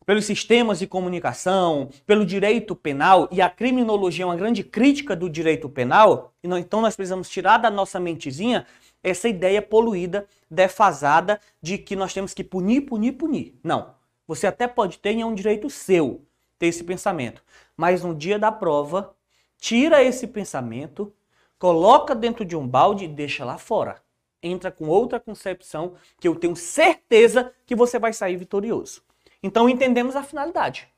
pelos 0.04 0.24
sistemas 0.24 0.78
de 0.78 0.86
comunicação, 0.86 1.88
pelo 2.06 2.26
direito 2.26 2.74
penal, 2.74 3.28
e 3.30 3.40
a 3.40 3.48
criminologia 3.48 4.24
é 4.24 4.26
uma 4.26 4.36
grande 4.36 4.62
crítica 4.62 5.14
do 5.14 5.28
direito 5.28 5.68
penal, 5.68 6.32
então 6.42 6.80
nós 6.80 6.96
precisamos 6.96 7.28
tirar 7.28 7.58
da 7.58 7.70
nossa 7.70 7.98
mentezinha 8.00 8.66
essa 9.02 9.28
ideia 9.28 9.60
poluída, 9.60 10.26
defasada, 10.50 11.40
de 11.60 11.76
que 11.78 11.96
nós 11.96 12.14
temos 12.14 12.32
que 12.32 12.44
punir, 12.44 12.82
punir, 12.82 13.12
punir. 13.12 13.54
Não. 13.62 13.94
Você 14.26 14.46
até 14.46 14.68
pode 14.68 14.98
ter, 14.98 15.14
e 15.14 15.20
é 15.20 15.26
um 15.26 15.34
direito 15.34 15.68
seu, 15.68 16.22
ter 16.58 16.68
esse 16.68 16.84
pensamento. 16.84 17.42
Mas 17.76 18.02
no 18.02 18.14
dia 18.14 18.38
da 18.38 18.52
prova, 18.52 19.14
tira 19.58 20.02
esse 20.02 20.26
pensamento, 20.26 21.12
coloca 21.58 22.14
dentro 22.14 22.44
de 22.44 22.56
um 22.56 22.66
balde 22.66 23.04
e 23.04 23.08
deixa 23.08 23.44
lá 23.44 23.58
fora. 23.58 24.00
Entra 24.42 24.70
com 24.70 24.88
outra 24.88 25.20
concepção 25.20 25.94
que 26.20 26.26
eu 26.26 26.34
tenho 26.34 26.56
certeza 26.56 27.52
que 27.66 27.74
você 27.74 27.98
vai 27.98 28.12
sair 28.12 28.36
vitorioso. 28.36 29.02
Então 29.42 29.68
entendemos 29.68 30.14
a 30.14 30.22
finalidade. 30.22 30.88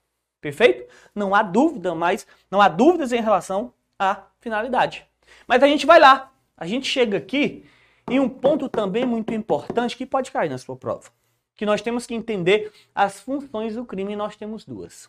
Perfeito? 0.40 0.86
Não 1.14 1.34
há 1.34 1.42
dúvida, 1.42 1.94
mas 1.94 2.26
não 2.50 2.60
há 2.60 2.68
dúvidas 2.68 3.12
em 3.12 3.20
relação 3.20 3.72
à 3.98 4.24
finalidade. 4.40 5.06
Mas 5.46 5.62
a 5.62 5.66
gente 5.66 5.86
vai 5.86 5.98
lá. 5.98 6.30
A 6.56 6.66
gente 6.66 6.86
chega 6.86 7.16
aqui 7.16 7.64
em 8.10 8.20
um 8.20 8.28
ponto 8.28 8.68
também 8.68 9.06
muito 9.06 9.32
importante 9.32 9.96
que 9.96 10.04
pode 10.04 10.30
cair 10.30 10.50
na 10.50 10.58
sua 10.58 10.76
prova. 10.76 11.10
Que 11.56 11.64
nós 11.64 11.80
temos 11.80 12.06
que 12.06 12.14
entender 12.14 12.72
as 12.94 13.20
funções 13.20 13.74
do 13.74 13.84
crime 13.84 14.12
e 14.12 14.16
nós 14.16 14.36
temos 14.36 14.64
duas. 14.64 15.08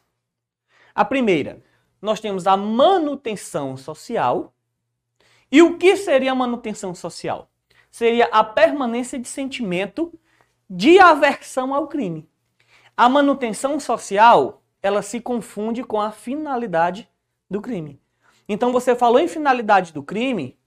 A 0.94 1.04
primeira, 1.04 1.62
nós 2.02 2.20
temos 2.20 2.48
a 2.48 2.56
manutenção 2.56 3.76
social. 3.76 4.54
E 5.52 5.62
o 5.62 5.78
que 5.78 5.98
seria 5.98 6.32
a 6.32 6.36
manutenção 6.36 6.96
social? 6.96 7.50
Seria 7.92 8.26
a 8.32 8.44
permanência 8.44 9.20
de 9.20 9.28
sentimento 9.28 10.18
de 10.70 11.00
aversão 11.00 11.74
ao 11.74 11.88
crime. 11.88 12.28
A 12.98 13.10
manutenção 13.10 13.78
social, 13.78 14.64
ela 14.82 15.02
se 15.02 15.20
confunde 15.20 15.84
com 15.84 16.00
a 16.00 16.12
finalidade 16.12 17.10
do 17.50 17.60
crime. 17.60 18.00
Então 18.48 18.72
você 18.72 18.96
falou 18.96 19.20
em 19.20 19.28
finalidade 19.28 19.92
do 19.92 20.02
crime, 20.02 20.58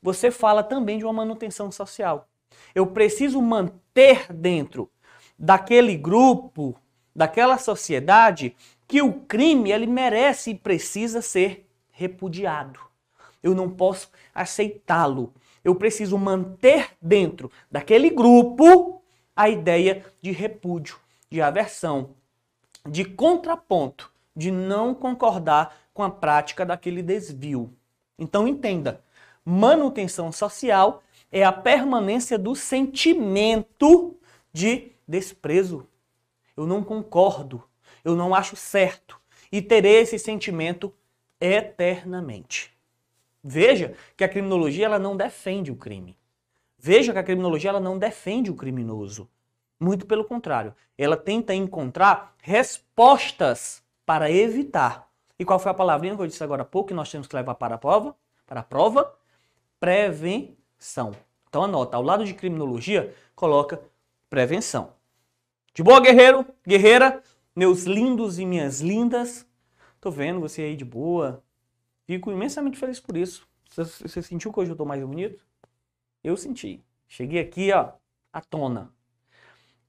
você 0.00 0.30
fala 0.30 0.62
também 0.62 0.98
de 0.98 1.04
uma 1.04 1.12
manutenção 1.12 1.72
social. 1.72 2.28
Eu 2.76 2.86
preciso 2.86 3.42
manter 3.42 4.32
dentro 4.32 4.88
daquele 5.36 5.96
grupo, 5.96 6.76
daquela 7.12 7.58
sociedade, 7.58 8.54
que 8.86 9.02
o 9.02 9.12
crime 9.12 9.72
ele 9.72 9.88
merece 9.88 10.52
e 10.52 10.54
precisa 10.54 11.20
ser 11.20 11.68
repudiado. 11.90 12.78
Eu 13.42 13.52
não 13.52 13.68
posso 13.68 14.12
aceitá-lo. 14.32 15.34
Eu 15.64 15.74
preciso 15.74 16.16
manter 16.18 16.90
dentro 17.02 17.50
daquele 17.68 18.10
grupo 18.10 19.02
a 19.34 19.48
ideia 19.48 20.04
de 20.22 20.30
repúdio 20.30 21.02
de 21.34 21.42
aversão, 21.42 22.14
de 22.88 23.04
contraponto, 23.04 24.12
de 24.36 24.52
não 24.52 24.94
concordar 24.94 25.76
com 25.92 26.04
a 26.04 26.08
prática 26.08 26.64
daquele 26.64 27.02
desvio. 27.02 27.76
Então 28.16 28.46
entenda, 28.46 29.02
manutenção 29.44 30.30
social 30.30 31.02
é 31.32 31.42
a 31.42 31.50
permanência 31.50 32.38
do 32.38 32.54
sentimento 32.54 34.16
de 34.52 34.92
desprezo. 35.08 35.88
Eu 36.56 36.68
não 36.68 36.84
concordo, 36.84 37.64
eu 38.04 38.14
não 38.14 38.32
acho 38.32 38.54
certo 38.54 39.20
e 39.50 39.60
terei 39.60 40.02
esse 40.02 40.20
sentimento 40.20 40.94
eternamente. 41.40 42.72
Veja 43.42 43.96
que 44.16 44.22
a 44.22 44.28
criminologia 44.28 44.86
ela 44.86 45.00
não 45.00 45.16
defende 45.16 45.72
o 45.72 45.76
crime. 45.76 46.16
Veja 46.78 47.12
que 47.12 47.18
a 47.18 47.24
criminologia 47.24 47.70
ela 47.70 47.80
não 47.80 47.98
defende 47.98 48.52
o 48.52 48.54
criminoso. 48.54 49.28
Muito 49.84 50.06
pelo 50.06 50.24
contrário, 50.24 50.74
ela 50.96 51.14
tenta 51.14 51.54
encontrar 51.54 52.34
respostas 52.40 53.82
para 54.06 54.30
evitar. 54.30 55.10
E 55.38 55.44
qual 55.44 55.58
foi 55.58 55.70
a 55.70 55.74
palavrinha 55.74 56.16
que 56.16 56.22
eu 56.22 56.26
disse 56.26 56.42
agora 56.42 56.62
há 56.62 56.64
pouco 56.64 56.88
que 56.88 56.94
nós 56.94 57.10
temos 57.10 57.26
que 57.26 57.36
levar 57.36 57.54
para 57.56 57.74
a 57.74 57.78
prova? 57.78 58.16
Para 58.46 58.60
a 58.60 58.62
prova? 58.62 59.14
Prevenção. 59.78 61.12
Então 61.46 61.64
anota, 61.64 61.98
ao 61.98 62.02
lado 62.02 62.24
de 62.24 62.32
criminologia, 62.32 63.14
coloca 63.36 63.78
prevenção. 64.30 64.94
De 65.74 65.82
boa, 65.82 66.00
guerreiro, 66.00 66.46
guerreira, 66.66 67.22
meus 67.54 67.84
lindos 67.84 68.38
e 68.38 68.46
minhas 68.46 68.80
lindas. 68.80 69.46
Tô 70.00 70.10
vendo 70.10 70.40
você 70.40 70.62
aí 70.62 70.76
de 70.76 70.84
boa. 70.86 71.44
Fico 72.06 72.32
imensamente 72.32 72.78
feliz 72.78 72.98
por 72.98 73.18
isso. 73.18 73.46
Você, 73.68 73.84
você 73.84 74.22
sentiu 74.22 74.50
que 74.50 74.60
hoje 74.60 74.70
eu 74.70 74.76
tô 74.76 74.86
mais 74.86 75.02
bonito? 75.02 75.44
Eu 76.22 76.38
senti. 76.38 76.82
Cheguei 77.06 77.38
aqui, 77.38 77.70
ó, 77.70 77.92
à 78.32 78.40
tona. 78.40 78.93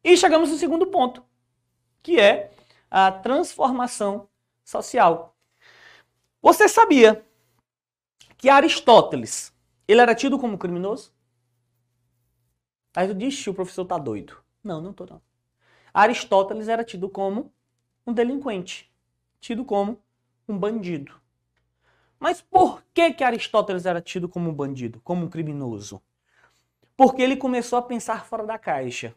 E 0.05 0.15
chegamos 0.15 0.51
no 0.51 0.55
segundo 0.55 0.85
ponto, 0.85 1.25
que 2.03 2.19
é 2.19 2.51
a 2.91 3.11
transformação 3.11 4.29
social. 4.63 5.35
Você 6.39 6.69
sabia 6.69 7.25
que 8.37 8.47
Aristóteles, 8.47 9.51
ele 9.87 9.99
era 9.99 10.13
tido 10.13 10.37
como 10.37 10.59
criminoso? 10.59 11.11
Aí 12.95 13.07
tu 13.07 13.15
diz, 13.15 13.47
o 13.47 13.53
professor 13.55 13.83
tá 13.83 13.97
doido. 13.97 14.37
Não, 14.63 14.79
não 14.79 14.93
tô 14.93 15.07
não. 15.07 15.19
Aristóteles 15.91 16.67
era 16.67 16.83
tido 16.83 17.09
como 17.09 17.51
um 18.05 18.13
delinquente, 18.13 18.93
tido 19.39 19.65
como 19.65 19.99
um 20.47 20.55
bandido. 20.55 21.19
Mas 22.19 22.43
por 22.43 22.83
que 22.93 23.11
que 23.11 23.23
Aristóteles 23.23 23.87
era 23.87 23.99
tido 23.99 24.29
como 24.29 24.51
um 24.51 24.53
bandido, 24.53 25.01
como 25.01 25.25
um 25.25 25.29
criminoso? 25.31 25.99
Porque 26.95 27.23
ele 27.23 27.35
começou 27.35 27.79
a 27.79 27.81
pensar 27.81 28.23
fora 28.23 28.45
da 28.45 28.59
caixa. 28.59 29.15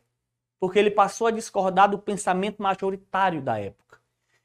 Porque 0.60 0.78
ele 0.78 0.90
passou 0.90 1.26
a 1.26 1.30
discordar 1.30 1.90
do 1.90 1.98
pensamento 1.98 2.62
majoritário 2.62 3.40
da 3.40 3.58
época. 3.58 3.98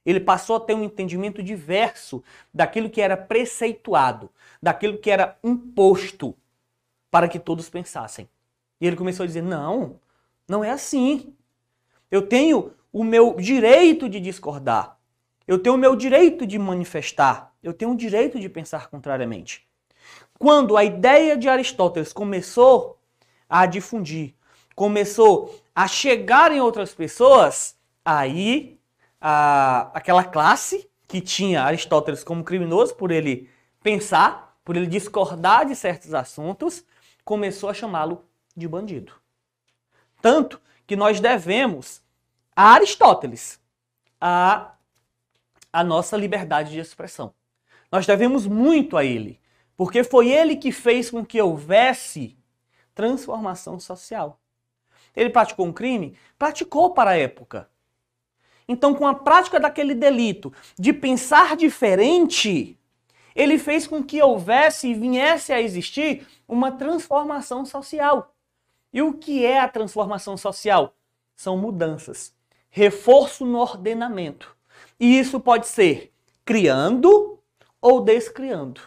Ele 0.05 0.19
passou 0.19 0.57
a 0.57 0.59
ter 0.59 0.73
um 0.73 0.83
entendimento 0.83 1.41
diverso 1.41 2.23
daquilo 2.53 2.89
que 2.89 3.01
era 3.01 3.15
preceituado, 3.15 4.29
daquilo 4.61 4.97
que 4.97 5.09
era 5.09 5.37
imposto 5.43 6.35
para 7.09 7.27
que 7.27 7.39
todos 7.39 7.69
pensassem. 7.69 8.27
E 8.81 8.87
ele 8.87 8.95
começou 8.95 9.23
a 9.23 9.27
dizer: 9.27 9.43
não, 9.43 9.99
não 10.47 10.63
é 10.63 10.71
assim. 10.71 11.33
Eu 12.11 12.27
tenho 12.27 12.73
o 12.91 13.03
meu 13.03 13.35
direito 13.35 14.09
de 14.09 14.19
discordar. 14.19 14.97
Eu 15.47 15.59
tenho 15.59 15.75
o 15.75 15.79
meu 15.79 15.95
direito 15.95 16.45
de 16.45 16.59
manifestar. 16.59 17.53
Eu 17.61 17.73
tenho 17.73 17.91
o 17.91 17.97
direito 17.97 18.39
de 18.39 18.49
pensar 18.49 18.89
contrariamente. 18.89 19.67
Quando 20.37 20.75
a 20.75 20.83
ideia 20.83 21.37
de 21.37 21.47
Aristóteles 21.47 22.11
começou 22.11 22.99
a 23.47 23.65
difundir, 23.65 24.33
começou 24.75 25.62
a 25.75 25.87
chegar 25.87 26.51
em 26.51 26.61
outras 26.61 26.93
pessoas, 26.93 27.77
aí 28.05 28.79
a, 29.19 29.91
aquela 29.93 30.23
classe 30.23 30.89
que 31.07 31.21
tinha 31.21 31.63
Aristóteles 31.63 32.23
como 32.23 32.43
criminoso 32.43 32.95
por 32.95 33.11
ele 33.11 33.49
pensar, 33.81 34.57
por 34.63 34.75
ele 34.75 34.87
discordar 34.87 35.65
de 35.65 35.75
certos 35.75 36.13
assuntos, 36.13 36.83
começou 37.23 37.69
a 37.69 37.73
chamá-lo 37.73 38.23
de 38.55 38.67
bandido. 38.67 39.13
Tanto 40.21 40.61
que 40.85 40.95
nós 40.95 41.19
devemos 41.19 42.01
a 42.55 42.73
Aristóteles 42.73 43.59
a, 44.19 44.73
a 45.71 45.83
nossa 45.83 46.15
liberdade 46.15 46.71
de 46.71 46.79
expressão. 46.79 47.33
Nós 47.91 48.05
devemos 48.05 48.47
muito 48.47 48.97
a 48.97 49.03
ele, 49.03 49.39
porque 49.75 50.03
foi 50.03 50.29
ele 50.29 50.55
que 50.55 50.71
fez 50.71 51.09
com 51.09 51.25
que 51.25 51.41
houvesse 51.41 52.37
transformação 52.95 53.79
social. 53.79 54.39
Ele 55.15 55.29
praticou 55.29 55.65
um 55.65 55.73
crime? 55.73 56.17
Praticou 56.37 56.93
para 56.93 57.11
a 57.11 57.17
época. 57.17 57.69
Então, 58.67 58.93
com 58.93 59.05
a 59.05 59.13
prática 59.13 59.59
daquele 59.59 59.93
delito 59.93 60.53
de 60.79 60.93
pensar 60.93 61.55
diferente, 61.55 62.77
ele 63.35 63.57
fez 63.57 63.85
com 63.87 64.03
que 64.03 64.21
houvesse 64.21 64.89
e 64.89 64.93
viesse 64.93 65.51
a 65.51 65.61
existir 65.61 66.25
uma 66.47 66.71
transformação 66.71 67.65
social. 67.65 68.33
E 68.91 69.01
o 69.01 69.13
que 69.13 69.45
é 69.45 69.59
a 69.59 69.67
transformação 69.67 70.37
social? 70.37 70.95
São 71.35 71.57
mudanças, 71.57 72.33
reforço 72.69 73.45
no 73.45 73.57
ordenamento. 73.57 74.55
E 74.99 75.19
isso 75.19 75.39
pode 75.39 75.67
ser 75.67 76.13
criando 76.45 77.39
ou 77.81 78.01
descriando. 78.01 78.81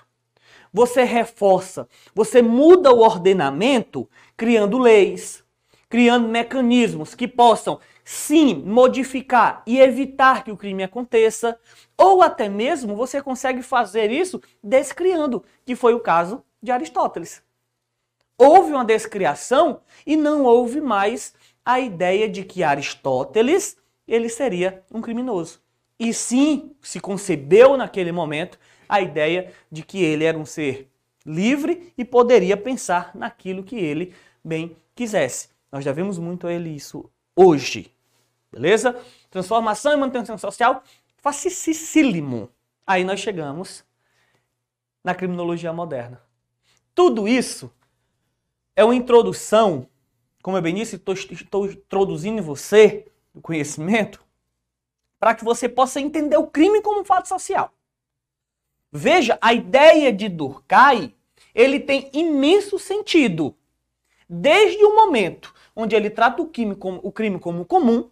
Você 0.72 1.04
reforça, 1.04 1.88
você 2.14 2.40
muda 2.40 2.92
o 2.92 3.00
ordenamento 3.00 4.08
criando 4.36 4.78
leis, 4.78 5.42
criando 5.88 6.28
mecanismos 6.28 7.14
que 7.14 7.28
possam 7.28 7.78
sim 8.04 8.54
modificar 8.54 9.62
e 9.66 9.80
evitar 9.80 10.44
que 10.44 10.52
o 10.52 10.56
crime 10.56 10.82
aconteça, 10.82 11.58
ou 11.96 12.22
até 12.22 12.48
mesmo 12.48 12.94
você 12.94 13.20
consegue 13.22 13.62
fazer 13.62 14.10
isso 14.10 14.40
descriando, 14.62 15.44
que 15.64 15.74
foi 15.74 15.94
o 15.94 16.00
caso 16.00 16.42
de 16.62 16.70
Aristóteles. 16.70 17.42
Houve 18.38 18.72
uma 18.72 18.84
descriação 18.84 19.80
e 20.06 20.16
não 20.16 20.44
houve 20.44 20.80
mais 20.80 21.34
a 21.64 21.80
ideia 21.80 22.28
de 22.28 22.44
que 22.44 22.62
Aristóteles 22.62 23.76
ele 24.06 24.28
seria 24.28 24.84
um 24.92 25.00
criminoso. 25.00 25.60
E 25.98 26.12
sim, 26.12 26.76
se 26.82 27.00
concebeu 27.00 27.76
naquele 27.76 28.12
momento 28.12 28.58
a 28.88 29.00
ideia 29.00 29.52
de 29.72 29.82
que 29.82 30.02
ele 30.02 30.24
era 30.24 30.38
um 30.38 30.44
ser 30.44 30.88
livre 31.24 31.92
e 31.98 32.04
poderia 32.04 32.56
pensar 32.56 33.10
naquilo 33.14 33.64
que 33.64 33.76
ele 33.76 34.14
bem 34.44 34.76
quisesse. 34.94 35.55
Nós 35.76 35.84
devemos 35.84 36.18
muito 36.18 36.46
a 36.46 36.52
ele 36.54 36.70
isso 36.70 37.04
hoje. 37.36 37.94
Beleza? 38.50 38.98
Transformação 39.28 39.92
e 39.92 39.96
manutenção 39.98 40.38
social 40.38 40.82
facilíssimo. 41.18 42.48
Aí 42.86 43.04
nós 43.04 43.20
chegamos 43.20 43.84
na 45.04 45.14
criminologia 45.14 45.74
moderna. 45.74 46.22
Tudo 46.94 47.28
isso 47.28 47.70
é 48.74 48.82
uma 48.82 48.94
introdução, 48.94 49.86
como 50.42 50.56
eu 50.56 50.62
bem 50.62 50.76
disse, 50.76 50.96
estou 50.96 51.66
introduzindo 51.66 52.38
em 52.38 52.42
você 52.42 53.04
o 53.34 53.42
conhecimento 53.42 54.24
para 55.20 55.34
que 55.34 55.44
você 55.44 55.68
possa 55.68 56.00
entender 56.00 56.38
o 56.38 56.46
crime 56.46 56.80
como 56.80 57.02
um 57.02 57.04
fato 57.04 57.28
social. 57.28 57.70
Veja, 58.90 59.38
a 59.42 59.52
ideia 59.52 60.10
de 60.10 60.30
Durkheim, 60.30 61.14
ele 61.54 61.78
tem 61.78 62.10
imenso 62.14 62.78
sentido. 62.78 63.54
Desde 64.26 64.82
o 64.82 64.96
momento 64.96 65.54
onde 65.76 65.94
ele 65.94 66.08
trata 66.08 66.42
o 66.42 66.48
crime 66.48 66.74
como, 66.74 66.98
o 67.02 67.12
crime 67.12 67.38
como 67.38 67.64
comum, 67.64 68.08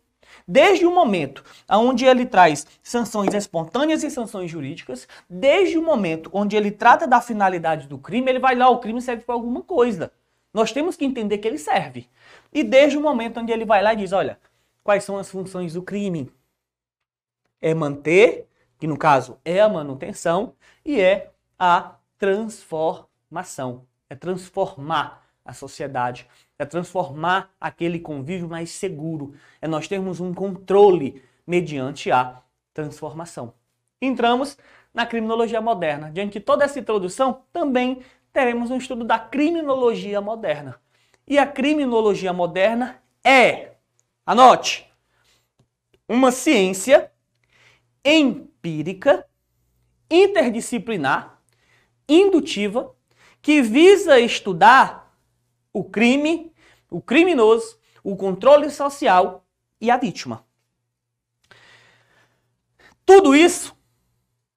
desde 0.47 0.87
o 0.87 0.95
momento 0.95 1.43
onde 1.71 2.05
ele 2.05 2.27
traz 2.27 2.67
sanções 2.83 3.33
espontâneas 3.35 4.05
e 4.05 4.11
sanções 4.11 4.51
jurídicas, 4.51 5.09
desde 5.29 5.79
o 5.79 5.83
momento 5.83 6.31
onde 6.33 6.55
ele 6.55 6.71
trata 6.71 7.07
da 7.07 7.21
finalidade 7.21 7.89
do 7.89 7.99
crime, 7.99 8.31
ele 8.31 8.39
vai 8.39 8.55
lá, 8.55 8.69
o 8.69 8.79
crime 8.79 9.01
serve 9.01 9.23
para 9.23 9.35
alguma 9.35 9.63
coisa. 9.63 10.13
Nós 10.53 10.71
temos 10.71 10.97
que 10.97 11.05
entender 11.05 11.39
que 11.39 11.49
ele 11.49 11.59
serve. 11.59 12.09
E 12.53 12.63
desde 12.63 12.97
o 12.97 13.01
momento 13.01 13.41
onde 13.41 13.53
ele 13.53 13.65
vai 13.65 13.83
lá 13.83 13.93
e 13.93 13.97
diz, 13.97 14.13
olha, 14.13 14.39
quais 14.85 15.03
são 15.03 15.19
as 15.19 15.29
funções 15.29 15.73
do 15.73 15.83
crime? 15.83 16.31
É 17.61 17.75
manter, 17.75 18.47
que 18.79 18.87
no 18.87 18.97
caso 18.97 19.39
é 19.45 19.61
a 19.61 19.69
manutenção, 19.69 20.55
e 20.85 21.01
é 21.01 21.33
a 21.59 21.97
transformação. 22.19 23.85
É 24.09 24.15
transformar 24.15 25.25
a 25.45 25.53
sociedade, 25.53 26.29
é 26.59 26.65
transformar 26.65 27.51
aquele 27.61 27.99
convívio 27.99 28.49
mais 28.49 28.71
seguro, 28.71 29.35
é 29.61 29.67
nós 29.67 29.89
termos 29.89 30.21
um 30.21 30.33
controle 30.33 31.23
mediante 31.47 32.11
a 32.11 32.41
transformação. 32.73 33.55
Entramos 34.01 34.57
na 34.93 35.05
criminologia 35.05 35.61
moderna. 35.61 36.11
Diante 36.11 36.39
de 36.39 36.45
toda 36.45 36.65
essa 36.65 36.79
introdução, 36.79 37.43
também 37.53 38.03
teremos 38.33 38.71
um 38.71 38.77
estudo 38.77 39.05
da 39.05 39.19
criminologia 39.19 40.21
moderna. 40.21 40.81
E 41.27 41.39
a 41.39 41.47
criminologia 41.47 42.33
moderna 42.33 43.03
é, 43.25 43.73
anote, 44.25 44.87
uma 46.09 46.31
ciência 46.31 47.11
empírica, 48.05 49.27
interdisciplinar, 50.11 51.41
indutiva, 52.09 52.95
que 53.41 53.63
visa 53.63 54.21
estudar 54.21 55.04
o 55.75 55.83
crime, 55.83 56.53
o 56.89 57.03
criminoso, 57.03 57.79
o 58.03 58.17
controle 58.17 58.71
social 58.71 59.45
e 59.81 59.91
a 59.91 59.97
vítima. 59.97 60.47
Tudo 63.05 63.35
isso 63.35 63.77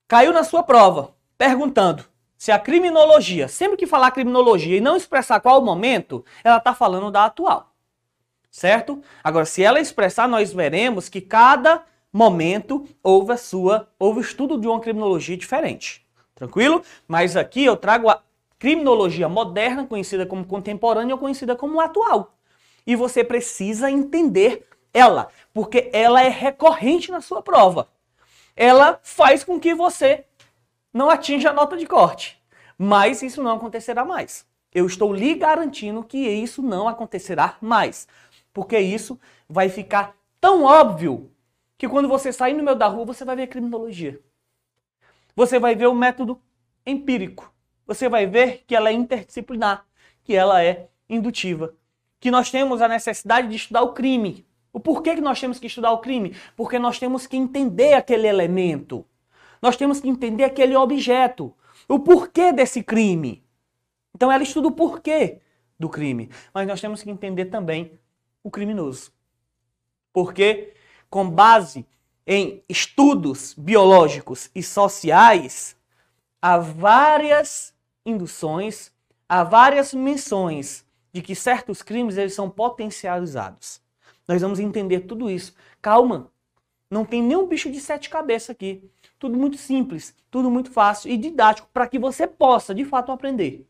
caiu 0.07 0.31
na 0.31 0.43
sua 0.43 0.63
prova, 0.63 1.15
perguntando 1.37 2.05
se 2.37 2.51
a 2.51 2.59
criminologia, 2.59 3.47
sempre 3.47 3.75
que 3.75 3.87
falar 3.87 4.11
criminologia 4.11 4.77
e 4.77 4.81
não 4.81 4.95
expressar 4.95 5.39
qual 5.41 5.59
o 5.59 5.65
momento, 5.65 6.23
ela 6.43 6.57
está 6.57 6.73
falando 6.73 7.11
da 7.11 7.25
atual. 7.25 7.73
Certo? 8.51 9.01
Agora, 9.23 9.45
se 9.45 9.63
ela 9.63 9.79
expressar, 9.79 10.27
nós 10.29 10.53
veremos 10.53 11.09
que 11.09 11.19
cada 11.19 11.83
momento 12.13 12.87
houve 13.03 13.33
a 13.33 13.37
sua, 13.37 13.91
houve 13.99 14.21
estudo 14.21 14.59
de 14.59 14.67
uma 14.67 14.79
criminologia 14.79 15.35
diferente. 15.35 16.07
Tranquilo? 16.33 16.83
Mas 17.07 17.35
aqui 17.35 17.65
eu 17.65 17.75
trago 17.75 18.09
a 18.09 18.21
criminologia 18.59 19.29
moderna, 19.29 19.85
conhecida 19.85 20.25
como 20.25 20.45
contemporânea 20.45 21.15
ou 21.15 21.19
conhecida 21.19 21.55
como 21.55 21.79
atual. 21.79 22.35
E 22.85 22.95
você 22.95 23.23
precisa 23.23 23.91
entender 23.91 24.67
ela, 24.93 25.27
porque 25.53 25.89
ela 25.93 26.21
é 26.21 26.29
recorrente 26.29 27.11
na 27.11 27.21
sua 27.21 27.41
prova. 27.41 27.89
Ela 28.55 28.99
faz 29.03 29.43
com 29.43 29.59
que 29.59 29.75
você 29.75 30.25
não 30.93 31.09
atinja 31.09 31.51
a 31.51 31.53
nota 31.53 31.77
de 31.77 31.85
corte. 31.85 32.41
Mas 32.77 33.21
isso 33.21 33.43
não 33.43 33.55
acontecerá 33.55 34.05
mais. 34.05 34.45
Eu 34.73 34.85
estou 34.85 35.13
lhe 35.13 35.35
garantindo 35.35 36.03
que 36.03 36.17
isso 36.17 36.61
não 36.61 36.87
acontecerá 36.87 37.57
mais. 37.61 38.07
Porque 38.53 38.79
isso 38.79 39.19
vai 39.47 39.69
ficar 39.69 40.15
tão 40.39 40.63
óbvio 40.63 41.31
que 41.77 41.87
quando 41.87 42.07
você 42.07 42.31
sair 42.31 42.53
no 42.53 42.63
meio 42.63 42.75
da 42.75 42.87
rua, 42.87 43.05
você 43.05 43.23
vai 43.23 43.35
ver 43.35 43.47
criminologia. 43.47 44.19
Você 45.35 45.59
vai 45.59 45.75
ver 45.75 45.87
o 45.87 45.93
método 45.93 46.41
empírico 46.85 47.53
você 47.87 48.09
vai 48.09 48.27
ver 48.27 48.63
que 48.67 48.75
ela 48.75 48.89
é 48.89 48.93
interdisciplinar, 48.93 49.85
que 50.23 50.35
ela 50.35 50.61
é 50.61 50.89
indutiva, 51.09 51.73
que 52.19 52.29
nós 52.29 52.51
temos 52.51 52.81
a 52.81 52.87
necessidade 52.87 53.47
de 53.47 53.55
estudar 53.55 53.81
o 53.81 53.93
crime. 53.93 54.45
O 54.73 54.79
porquê 54.79 55.15
que 55.15 55.21
nós 55.21 55.39
temos 55.39 55.57
que 55.57 55.67
estudar 55.67 55.91
o 55.91 55.99
crime? 55.99 56.35
Porque 56.55 56.77
nós 56.77 56.99
temos 56.99 57.25
que 57.25 57.37
entender 57.37 57.93
aquele 57.93 58.27
elemento. 58.27 59.05
Nós 59.61 59.77
temos 59.77 60.01
que 60.01 60.09
entender 60.09 60.43
aquele 60.43 60.75
objeto. 60.75 61.55
O 61.87 61.99
porquê 61.99 62.51
desse 62.51 62.83
crime. 62.83 63.43
Então 64.13 64.31
ela 64.31 64.43
estuda 64.43 64.67
o 64.67 64.71
porquê 64.71 65.39
do 65.79 65.89
crime, 65.89 66.29
mas 66.53 66.67
nós 66.67 66.81
temos 66.81 67.03
que 67.03 67.09
entender 67.09 67.45
também 67.45 67.91
o 68.43 68.49
criminoso. 68.49 69.11
Porque, 70.11 70.73
com 71.09 71.29
base 71.29 71.85
em 72.25 72.63
estudos 72.67 73.53
biológicos 73.53 74.49
e 74.55 74.63
sociais, 74.63 75.77
há 76.41 76.57
várias 76.57 77.76
induções, 78.07 78.91
há 79.27 79.43
várias 79.43 79.93
menções 79.93 80.85
de 81.11 81.21
que 81.21 81.35
certos 81.35 81.81
crimes 81.81 82.17
eles 82.17 82.33
são 82.33 82.49
potencializados. 82.49 83.81
Nós 84.27 84.41
vamos 84.41 84.59
entender 84.59 85.01
tudo 85.01 85.29
isso. 85.29 85.53
Calma, 85.81 86.31
não 86.89 87.03
tem 87.03 87.21
nenhum 87.21 87.45
bicho 87.45 87.69
de 87.69 87.79
sete 87.79 88.09
cabeças 88.09 88.51
aqui. 88.51 88.89
Tudo 89.19 89.37
muito 89.37 89.57
simples, 89.57 90.15
tudo 90.31 90.49
muito 90.49 90.71
fácil 90.71 91.11
e 91.11 91.17
didático 91.17 91.67
para 91.73 91.87
que 91.87 91.99
você 91.99 92.25
possa, 92.25 92.73
de 92.73 92.85
fato, 92.85 93.11
aprender. 93.11 93.67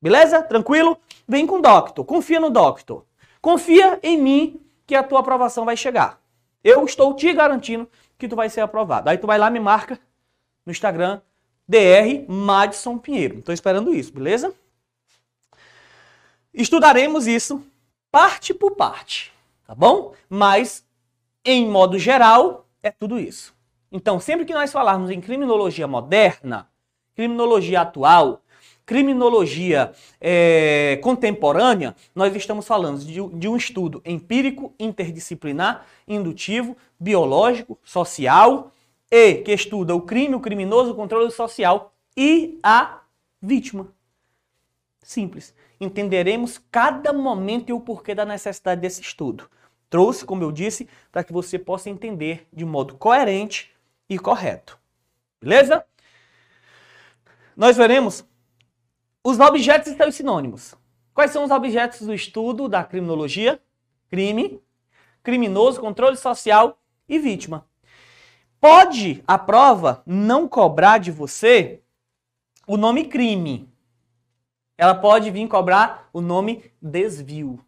Beleza? 0.00 0.42
Tranquilo? 0.42 0.98
Vem 1.26 1.46
com 1.46 1.56
o 1.56 1.62
doctor. 1.62 2.04
Confia 2.04 2.38
no 2.38 2.50
doctor. 2.50 3.04
Confia 3.40 3.98
em 4.02 4.20
mim 4.20 4.60
que 4.86 4.94
a 4.94 5.02
tua 5.02 5.20
aprovação 5.20 5.64
vai 5.64 5.76
chegar. 5.76 6.20
Eu 6.62 6.84
estou 6.84 7.14
te 7.14 7.32
garantindo 7.32 7.88
que 8.18 8.28
tu 8.28 8.36
vai 8.36 8.50
ser 8.50 8.60
aprovado. 8.60 9.08
Aí 9.08 9.18
tu 9.18 9.26
vai 9.26 9.38
lá 9.38 9.50
me 9.50 9.60
marca 9.60 9.98
no 10.66 10.72
Instagram 10.72 11.20
Dr. 11.68 12.24
Madison 12.26 12.96
Pinheiro. 12.96 13.40
Estou 13.40 13.52
esperando 13.52 13.94
isso, 13.94 14.12
beleza? 14.12 14.54
Estudaremos 16.54 17.26
isso 17.26 17.62
parte 18.10 18.54
por 18.54 18.74
parte, 18.74 19.32
tá 19.66 19.74
bom? 19.74 20.14
Mas 20.30 20.84
em 21.44 21.68
modo 21.68 21.98
geral 21.98 22.66
é 22.82 22.90
tudo 22.90 23.18
isso. 23.18 23.54
Então, 23.92 24.18
sempre 24.18 24.46
que 24.46 24.54
nós 24.54 24.72
falarmos 24.72 25.10
em 25.10 25.20
criminologia 25.20 25.86
moderna, 25.86 26.68
criminologia 27.14 27.82
atual, 27.82 28.42
criminologia 28.84 29.92
é, 30.18 30.98
contemporânea, 31.02 31.94
nós 32.14 32.34
estamos 32.34 32.66
falando 32.66 32.98
de, 33.04 33.20
de, 33.38 33.48
um 33.48 33.56
estudo 33.56 34.00
empírico, 34.04 34.72
interdisciplinar, 34.78 35.84
indutivo, 36.06 36.76
biológico, 36.98 37.78
social 37.84 38.72
e 39.10 39.36
que 39.36 39.52
estuda 39.52 39.94
o 39.94 40.02
crime, 40.02 40.34
o 40.34 40.40
criminoso, 40.40 40.92
o 40.92 40.94
controle 40.94 41.30
social 41.30 41.94
e 42.16 42.58
a 42.62 43.00
vítima. 43.40 43.92
Simples. 45.02 45.54
Entenderemos 45.80 46.58
cada 46.70 47.12
momento 47.12 47.70
e 47.70 47.72
o 47.72 47.80
porquê 47.80 48.14
da 48.14 48.24
necessidade 48.24 48.80
desse 48.80 49.00
estudo. 49.00 49.48
Trouxe, 49.88 50.24
como 50.24 50.42
eu 50.42 50.52
disse, 50.52 50.88
para 51.10 51.24
que 51.24 51.32
você 51.32 51.58
possa 51.58 51.88
entender 51.88 52.46
de 52.52 52.64
modo 52.64 52.94
coerente 52.96 53.70
e 54.08 54.18
correto. 54.18 54.78
Beleza? 55.40 55.84
Nós 57.56 57.76
veremos 57.76 58.24
os 59.24 59.38
objetos 59.40 59.92
e 59.92 59.96
seus 59.96 60.14
sinônimos. 60.14 60.74
Quais 61.14 61.30
são 61.30 61.44
os 61.44 61.50
objetos 61.50 62.02
do 62.02 62.14
estudo 62.14 62.68
da 62.68 62.84
criminologia? 62.84 63.60
Crime, 64.08 64.62
criminoso, 65.22 65.80
controle 65.80 66.16
social 66.16 66.80
e 67.08 67.18
vítima. 67.18 67.67
Pode 68.60 69.22
a 69.26 69.38
prova 69.38 70.02
não 70.04 70.48
cobrar 70.48 70.98
de 70.98 71.10
você 71.10 71.80
o 72.66 72.76
nome 72.76 73.04
crime. 73.04 73.72
Ela 74.76 74.94
pode 74.94 75.30
vir 75.30 75.46
cobrar 75.48 76.08
o 76.12 76.20
nome 76.20 76.70
desvio. 76.82 77.64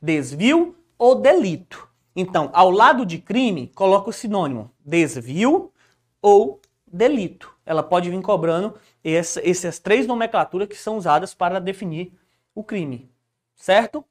Desvio 0.00 0.76
ou 0.98 1.14
delito. 1.14 1.88
Então, 2.16 2.50
ao 2.52 2.70
lado 2.70 3.04
de 3.04 3.18
crime, 3.18 3.68
coloca 3.74 4.10
o 4.10 4.12
sinônimo 4.12 4.70
desvio 4.80 5.72
ou 6.20 6.60
delito. 6.86 7.54
Ela 7.64 7.82
pode 7.82 8.10
vir 8.10 8.20
cobrando 8.22 8.74
essa, 9.04 9.46
essas 9.46 9.78
três 9.78 10.06
nomenclaturas 10.06 10.68
que 10.68 10.76
são 10.76 10.96
usadas 10.96 11.34
para 11.34 11.60
definir 11.60 12.12
o 12.54 12.64
crime, 12.64 13.10
certo? 13.56 14.04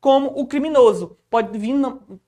Como 0.00 0.28
o 0.38 0.46
criminoso. 0.46 1.16
Pode, 1.28 1.58
vir, 1.58 1.74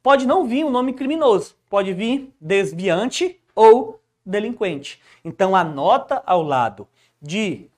pode 0.02 0.26
não 0.26 0.46
vir 0.46 0.64
o 0.64 0.70
nome 0.70 0.92
criminoso, 0.92 1.56
pode 1.68 1.92
vir 1.94 2.34
desviante 2.40 3.40
ou 3.54 4.00
delinquente. 4.24 5.00
Então, 5.24 5.56
anota 5.56 6.22
ao 6.26 6.42
lado 6.42 6.86
de 7.20 7.70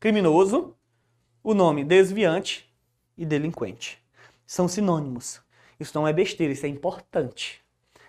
criminoso 0.00 0.74
o 1.42 1.54
nome 1.54 1.84
desviante 1.84 2.68
e 3.16 3.24
delinquente. 3.24 3.98
São 4.46 4.68
sinônimos. 4.68 5.40
Isso 5.78 5.92
não 5.94 6.06
é 6.06 6.12
besteira, 6.12 6.52
isso 6.52 6.66
é 6.66 6.68
importante. 6.68 7.60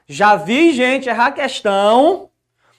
Já 0.07 0.35
vi 0.35 0.73
gente 0.73 1.07
errar 1.07 1.31
questão 1.31 2.29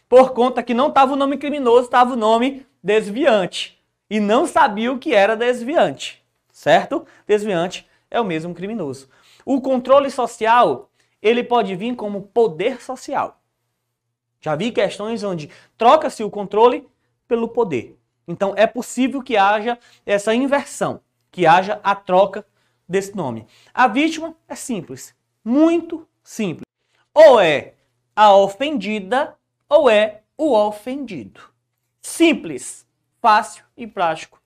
por 0.08 0.32
conta 0.32 0.62
que 0.62 0.74
não 0.74 0.88
estava 0.88 1.12
o 1.12 1.16
nome 1.16 1.36
criminoso, 1.36 1.84
estava 1.84 2.14
o 2.14 2.16
nome 2.16 2.66
desviante. 2.82 3.78
E 4.08 4.18
não 4.18 4.46
sabia 4.46 4.90
o 4.90 4.98
que 4.98 5.14
era 5.14 5.36
desviante. 5.36 6.19
Certo? 6.60 7.06
Desviante 7.26 7.88
é 8.10 8.20
o 8.20 8.24
mesmo 8.24 8.54
criminoso. 8.54 9.08
O 9.46 9.62
controle 9.62 10.10
social, 10.10 10.90
ele 11.22 11.42
pode 11.42 11.74
vir 11.74 11.96
como 11.96 12.20
poder 12.20 12.82
social. 12.82 13.40
Já 14.42 14.54
vi 14.56 14.70
questões 14.70 15.24
onde 15.24 15.50
troca-se 15.78 16.22
o 16.22 16.28
controle 16.28 16.86
pelo 17.26 17.48
poder. 17.48 17.98
Então 18.28 18.52
é 18.54 18.66
possível 18.66 19.22
que 19.22 19.38
haja 19.38 19.78
essa 20.04 20.34
inversão, 20.34 21.00
que 21.30 21.46
haja 21.46 21.80
a 21.82 21.94
troca 21.94 22.44
desse 22.86 23.16
nome. 23.16 23.46
A 23.72 23.88
vítima 23.88 24.36
é 24.46 24.54
simples, 24.54 25.14
muito 25.42 26.06
simples. 26.22 26.66
Ou 27.14 27.40
é 27.40 27.72
a 28.14 28.36
ofendida 28.36 29.34
ou 29.66 29.88
é 29.88 30.20
o 30.36 30.52
ofendido. 30.52 31.40
Simples, 32.02 32.86
fácil 33.18 33.64
e 33.78 33.86
prático 33.86 34.39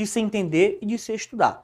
de 0.00 0.06
se 0.06 0.18
entender 0.18 0.78
e 0.80 0.86
de 0.86 0.96
se 0.96 1.12
estudar. 1.12 1.62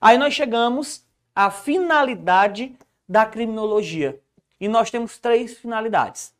Aí 0.00 0.18
nós 0.18 0.34
chegamos 0.34 1.06
à 1.32 1.52
finalidade 1.52 2.76
da 3.08 3.24
criminologia. 3.24 4.20
E 4.60 4.66
nós 4.66 4.90
temos 4.90 5.18
três 5.18 5.56
finalidades. 5.56 6.34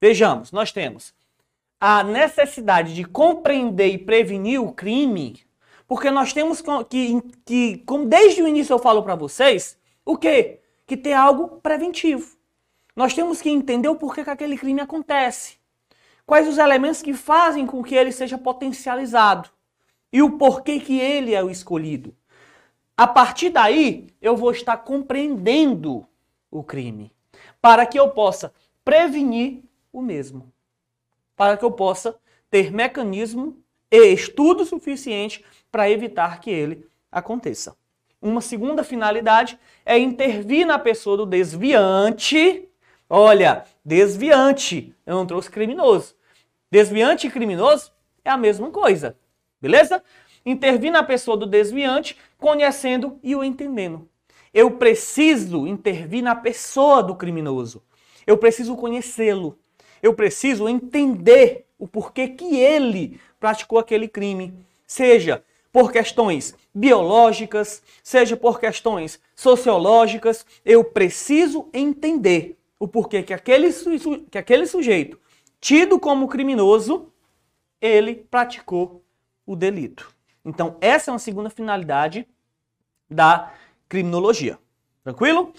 Vejamos, 0.00 0.52
nós 0.52 0.72
temos 0.72 1.14
a 1.78 2.02
necessidade 2.02 2.94
de 2.94 3.04
compreender 3.04 3.88
e 3.88 3.98
prevenir 3.98 4.58
o 4.58 4.72
crime, 4.72 5.44
porque 5.86 6.10
nós 6.10 6.32
temos 6.32 6.62
que, 6.88 7.20
que 7.44 7.78
como 7.84 8.06
desde 8.06 8.42
o 8.42 8.48
início 8.48 8.72
eu 8.72 8.78
falo 8.78 9.02
para 9.02 9.14
vocês, 9.14 9.78
o 10.02 10.16
quê? 10.16 10.60
Que 10.86 10.96
ter 10.96 11.12
algo 11.12 11.60
preventivo. 11.60 12.38
Nós 12.94 13.12
temos 13.12 13.42
que 13.42 13.50
entender 13.50 13.88
o 13.88 13.96
porquê 13.96 14.24
que 14.24 14.30
aquele 14.30 14.56
crime 14.56 14.80
acontece. 14.80 15.58
Quais 16.24 16.48
os 16.48 16.56
elementos 16.56 17.02
que 17.02 17.12
fazem 17.12 17.66
com 17.66 17.82
que 17.82 17.94
ele 17.94 18.10
seja 18.10 18.38
potencializado. 18.38 19.50
E 20.16 20.22
o 20.22 20.38
porquê 20.38 20.80
que 20.80 20.98
ele 20.98 21.34
é 21.34 21.44
o 21.44 21.50
escolhido. 21.50 22.16
A 22.96 23.06
partir 23.06 23.50
daí, 23.50 24.06
eu 24.18 24.34
vou 24.34 24.50
estar 24.50 24.78
compreendendo 24.78 26.08
o 26.50 26.64
crime. 26.64 27.12
Para 27.60 27.84
que 27.84 28.00
eu 28.00 28.08
possa 28.08 28.50
prevenir 28.82 29.62
o 29.92 30.00
mesmo. 30.00 30.50
Para 31.36 31.58
que 31.58 31.66
eu 31.66 31.70
possa 31.70 32.18
ter 32.48 32.72
mecanismo 32.72 33.62
e 33.90 34.06
estudo 34.06 34.64
suficiente 34.64 35.44
para 35.70 35.90
evitar 35.90 36.40
que 36.40 36.48
ele 36.48 36.88
aconteça. 37.12 37.76
Uma 38.18 38.40
segunda 38.40 38.82
finalidade 38.82 39.58
é 39.84 39.98
intervir 39.98 40.66
na 40.66 40.78
pessoa 40.78 41.18
do 41.18 41.26
desviante. 41.26 42.66
Olha, 43.06 43.66
desviante, 43.84 44.96
eu 45.04 45.14
não 45.14 45.26
trouxe 45.26 45.50
criminoso. 45.50 46.16
Desviante 46.70 47.26
e 47.26 47.30
criminoso 47.30 47.92
é 48.24 48.30
a 48.30 48.38
mesma 48.38 48.70
coisa, 48.70 49.14
beleza? 49.60 50.02
Intervir 50.44 50.92
na 50.92 51.02
pessoa 51.02 51.36
do 51.36 51.46
desviante, 51.46 52.16
conhecendo 52.38 53.18
e 53.22 53.34
o 53.34 53.42
entendendo. 53.42 54.08
Eu 54.52 54.70
preciso 54.72 55.66
intervir 55.66 56.22
na 56.22 56.34
pessoa 56.34 57.02
do 57.02 57.14
criminoso. 57.14 57.82
Eu 58.26 58.38
preciso 58.38 58.76
conhecê-lo. 58.76 59.58
Eu 60.02 60.14
preciso 60.14 60.68
entender 60.68 61.66
o 61.78 61.86
porquê 61.86 62.28
que 62.28 62.56
ele 62.56 63.20
praticou 63.38 63.78
aquele 63.78 64.08
crime, 64.08 64.54
seja 64.86 65.44
por 65.72 65.92
questões 65.92 66.56
biológicas, 66.74 67.82
seja 68.02 68.36
por 68.36 68.58
questões 68.58 69.20
sociológicas, 69.34 70.46
eu 70.64 70.82
preciso 70.82 71.68
entender 71.72 72.56
o 72.78 72.88
porquê 72.88 73.22
que 73.22 73.34
aquele, 73.34 73.68
que 74.30 74.38
aquele 74.38 74.66
sujeito, 74.66 75.20
tido 75.60 76.00
como 76.00 76.28
criminoso, 76.28 77.12
ele 77.80 78.14
praticou 78.14 79.02
o 79.46 79.54
delito. 79.56 80.12
Então, 80.44 80.76
essa 80.80 81.10
é 81.10 81.12
uma 81.12 81.18
segunda 81.18 81.48
finalidade 81.48 82.26
da 83.08 83.52
criminologia. 83.88 84.58
Tranquilo? 85.02 85.54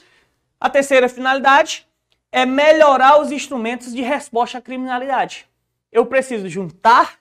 A 0.60 0.70
terceira 0.70 1.08
finalidade 1.08 1.88
é 2.32 2.46
melhorar 2.46 3.20
os 3.22 3.32
instrumentos 3.32 3.94
de 3.94 4.02
resposta 4.02 4.58
à 4.58 4.62
criminalidade. 4.62 5.48
Eu 5.92 6.06
preciso 6.06 6.50
juntar 6.50 7.20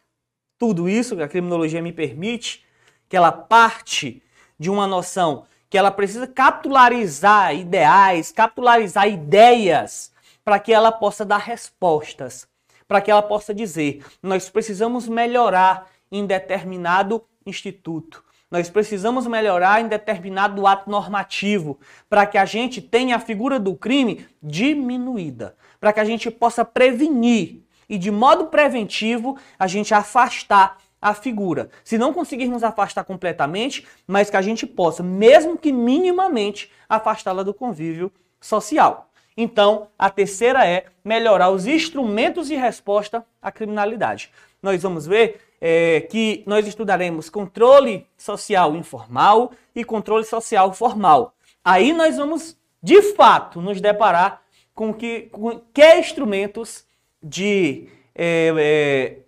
tudo 0.58 0.88
isso 0.88 1.16
que 1.16 1.22
a 1.22 1.28
criminologia 1.28 1.80
me 1.80 1.92
permite, 1.92 2.64
que 3.08 3.16
ela 3.16 3.30
parte 3.30 4.22
de 4.58 4.68
uma 4.68 4.86
noção 4.86 5.46
que 5.68 5.76
ela 5.76 5.90
precisa 5.90 6.26
capitularizar 6.26 7.54
ideais, 7.54 8.32
capitularizar 8.32 9.08
ideias 9.08 10.12
para 10.44 10.58
que 10.58 10.72
ela 10.72 10.92
possa 10.92 11.24
dar 11.24 11.38
respostas, 11.38 12.48
para 12.86 13.00
que 13.00 13.10
ela 13.10 13.22
possa 13.22 13.52
dizer: 13.52 14.04
nós 14.22 14.48
precisamos 14.48 15.08
melhorar 15.08 15.90
em 16.10 16.26
determinado 16.26 17.24
instituto, 17.44 18.24
Nós 18.50 18.70
precisamos 18.70 19.26
melhorar 19.26 19.80
em 19.80 19.88
determinado 19.88 20.66
ato 20.66 20.88
normativo 20.88 21.80
para 22.08 22.24
que 22.24 22.38
a 22.38 22.44
gente 22.44 22.80
tenha 22.80 23.16
a 23.16 23.20
figura 23.20 23.58
do 23.58 23.74
crime 23.74 24.26
diminuída, 24.40 25.56
para 25.80 25.92
que 25.92 25.98
a 25.98 26.04
gente 26.04 26.30
possa 26.30 26.64
prevenir 26.64 27.62
e 27.88 27.98
de 27.98 28.10
modo 28.10 28.46
preventivo 28.46 29.36
a 29.58 29.66
gente 29.66 29.92
afastar 29.92 30.78
a 31.02 31.12
figura. 31.12 31.70
Se 31.84 31.98
não 31.98 32.12
conseguirmos 32.12 32.62
afastar 32.62 33.04
completamente, 33.04 33.86
mas 34.06 34.30
que 34.30 34.36
a 34.36 34.42
gente 34.42 34.66
possa, 34.66 35.02
mesmo 35.02 35.58
que 35.58 35.72
minimamente, 35.72 36.70
afastá-la 36.88 37.42
do 37.42 37.52
convívio 37.52 38.12
social. 38.40 39.10
Então, 39.36 39.88
a 39.98 40.08
terceira 40.08 40.66
é 40.66 40.86
melhorar 41.04 41.50
os 41.50 41.66
instrumentos 41.66 42.48
de 42.48 42.54
resposta 42.54 43.24
à 43.42 43.52
criminalidade. 43.52 44.30
Nós 44.62 44.82
vamos 44.82 45.06
ver 45.06 45.45
é, 45.60 46.00
que 46.02 46.42
nós 46.46 46.66
estudaremos 46.66 47.30
controle 47.30 48.06
social 48.16 48.76
informal 48.76 49.52
e 49.74 49.84
controle 49.84 50.24
social 50.24 50.72
formal. 50.72 51.34
Aí 51.64 51.92
nós 51.92 52.16
vamos, 52.16 52.56
de 52.82 53.00
fato, 53.14 53.60
nos 53.60 53.80
deparar 53.80 54.42
com 54.74 54.92
que, 54.92 55.22
com 55.32 55.60
que 55.72 55.98
instrumentos 55.98 56.84
de, 57.22 57.88
é, 58.14 58.52
é, 58.58 59.18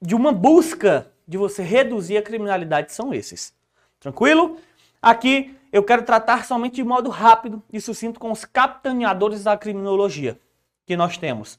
de 0.00 0.14
uma 0.14 0.32
busca 0.32 1.10
de 1.26 1.38
você 1.38 1.62
reduzir 1.62 2.16
a 2.16 2.22
criminalidade 2.22 2.92
são 2.92 3.12
esses. 3.12 3.54
Tranquilo? 3.98 4.58
Aqui 5.00 5.56
eu 5.72 5.82
quero 5.82 6.02
tratar 6.02 6.44
somente 6.44 6.76
de 6.76 6.84
modo 6.84 7.08
rápido 7.08 7.62
e 7.72 7.80
sucinto 7.80 8.20
com 8.20 8.30
os 8.30 8.44
capitaneadores 8.44 9.44
da 9.44 9.56
criminologia, 9.56 10.38
que 10.86 10.96
nós 10.96 11.16
temos 11.16 11.58